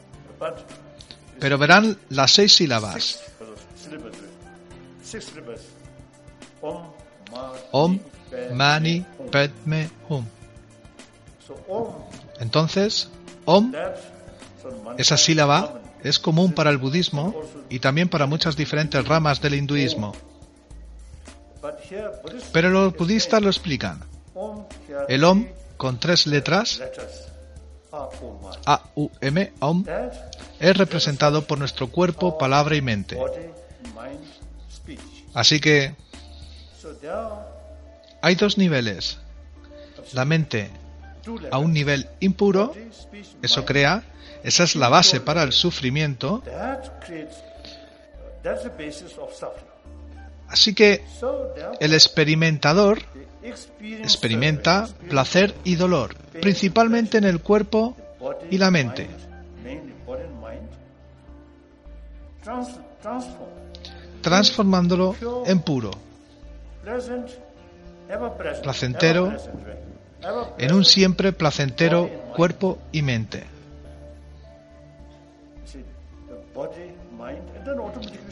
pero 1.39 1.59
verán 1.59 1.99
las 2.09 2.33
seis 2.33 2.55
sílabas. 2.55 3.26
Om 7.71 8.01
Mani 8.53 9.05
Padme 9.31 9.91
Hum. 10.09 10.27
Entonces, 12.41 13.09
Om, 13.45 13.73
esa 14.99 15.17
sílaba, 15.17 15.81
es 16.03 16.19
común 16.19 16.53
para 16.53 16.71
el 16.71 16.79
budismo 16.79 17.35
y 17.69 17.79
también 17.79 18.09
para 18.09 18.27
muchas 18.27 18.57
diferentes 18.57 19.07
ramas 19.07 19.41
del 19.41 19.55
hinduismo. 19.55 20.13
Pero 22.53 22.71
los 22.71 22.97
budistas 22.97 23.43
lo 23.43 23.49
explican. 23.49 24.05
El 25.09 25.25
Om, 25.25 25.47
con 25.77 25.99
tres 25.99 26.27
letras. 26.27 26.83
A-U-M, 28.67 29.53
Om, 29.61 29.85
es 30.61 30.77
representado 30.77 31.47
por 31.47 31.59
nuestro 31.59 31.89
cuerpo, 31.89 32.37
palabra 32.37 32.77
y 32.77 32.83
mente. 32.83 33.19
Así 35.35 35.61
que 35.61 35.95
hay 38.23 38.35
dos 38.35 38.59
niveles. 38.59 39.19
La 40.13 40.25
mente 40.25 40.71
a 41.51 41.59
un 41.59 41.73
nivel 41.73 42.09
impuro, 42.21 42.75
eso 43.43 43.65
crea, 43.65 44.05
esa 44.45 44.65
es 44.65 44.77
la 44.77 44.89
base 44.89 45.21
para 45.21 45.43
el 45.43 45.53
sufrimiento, 45.53 46.43
así 50.49 50.75
que 50.75 51.03
el 51.81 51.95
experimentador 51.95 53.03
experimenta 53.43 54.89
placer 55.09 55.55
y 55.65 55.75
dolor, 55.75 56.15
principalmente 56.41 57.19
en 57.19 57.25
el 57.25 57.41
cuerpo 57.41 57.97
y 58.51 58.59
la 58.59 58.71
mente. 58.71 59.09
Transformándolo 64.27 65.15
en 65.47 65.61
puro, 65.61 65.93
Placentero, 68.61 69.33
en 70.59 70.75
un 70.75 70.85
siempre 70.85 71.33
placentero 71.33 72.11
cuerpo 72.35 72.79
y 72.91 73.03
mente. 73.03 73.45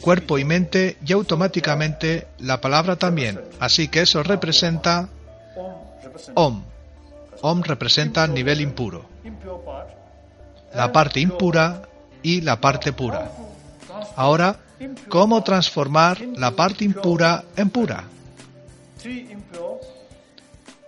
Cuerpo 0.01 0.37
y 0.37 0.43
mente 0.43 0.97
y 1.05 1.13
automáticamente 1.13 2.27
la 2.39 2.59
palabra 2.59 2.97
también. 2.97 3.41
Así 3.61 3.87
que 3.87 4.01
eso 4.01 4.21
representa 4.21 5.07
Om 6.33 6.61
Om. 7.39 7.61
Representa 7.63 8.27
nivel 8.27 8.59
impuro, 8.59 9.05
la 10.73 10.91
parte 10.91 11.21
impura 11.21 11.83
y 12.21 12.41
la 12.41 12.59
parte 12.59 12.91
pura. 12.91 13.31
Ahora, 14.17 14.57
¿cómo 15.09 15.43
transformar 15.43 16.21
la 16.35 16.51
parte 16.51 16.83
impura 16.83 17.43
en 17.55 17.69
pura? 17.69 18.03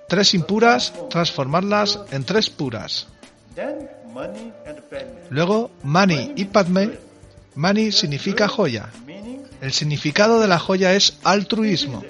Tres 0.08 0.34
impuras, 0.34 0.94
transformarlas 1.10 2.00
en 2.12 2.24
tres 2.24 2.50
puras. 2.50 3.08
Luego, 5.30 5.72
Mani 5.84 6.34
y 6.36 6.46
Padme. 6.46 6.92
Mani 7.56 7.92
significa 7.92 8.48
joya. 8.48 8.90
El 9.62 9.74
significado 9.74 10.40
de 10.40 10.48
la 10.48 10.60
joya 10.60 10.94
es 10.94 11.18
altruismo. 11.24 12.04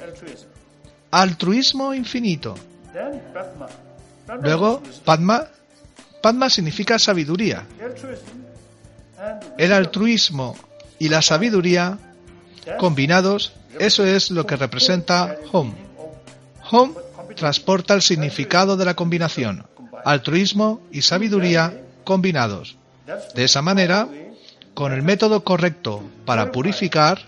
Altruismo 1.11 1.93
infinito. 1.93 2.55
Luego, 4.41 4.81
Padma. 5.05 5.47
Padma 6.21 6.49
significa 6.49 6.99
sabiduría. 6.99 7.65
El 9.57 9.71
altruismo 9.71 10.55
y 10.99 11.09
la 11.09 11.21
sabiduría 11.21 11.97
combinados, 12.77 13.53
eso 13.79 14.05
es 14.05 14.31
lo 14.31 14.45
que 14.45 14.55
representa 14.55 15.37
Hom. 15.51 15.73
meaning 15.73 15.87
of 15.97 16.73
Hom 16.73 16.93
transporta 17.35 17.93
el 17.93 18.01
significado 18.01 18.75
de 18.75 18.85
la 18.85 18.95
combinación. 18.95 19.65
Altruismo 20.03 20.81
y 20.91 21.01
sabiduría 21.01 21.81
combinados. 22.03 22.77
De 23.35 23.43
esa 23.43 23.61
manera, 23.61 24.07
con 24.73 24.93
el 24.93 25.03
método 25.03 25.43
correcto 25.43 26.03
para 26.25 26.51
purificar, 26.51 27.19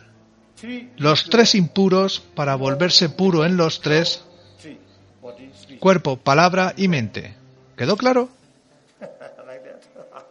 los 0.98 1.30
tres 1.30 1.56
impuros 1.56 2.22
para 2.36 2.56
volverse 2.56 3.10
puro 3.10 3.46
en 3.46 3.56
los 3.56 3.82
tres, 3.82 4.24
cuerpo, 5.80 6.18
palabra 6.18 6.74
y 6.76 6.88
mente. 6.88 7.36
¿Quedó 7.78 7.96
claro? 7.96 8.30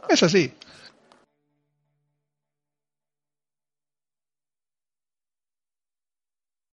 Es 0.08 0.22
así. 0.22 0.52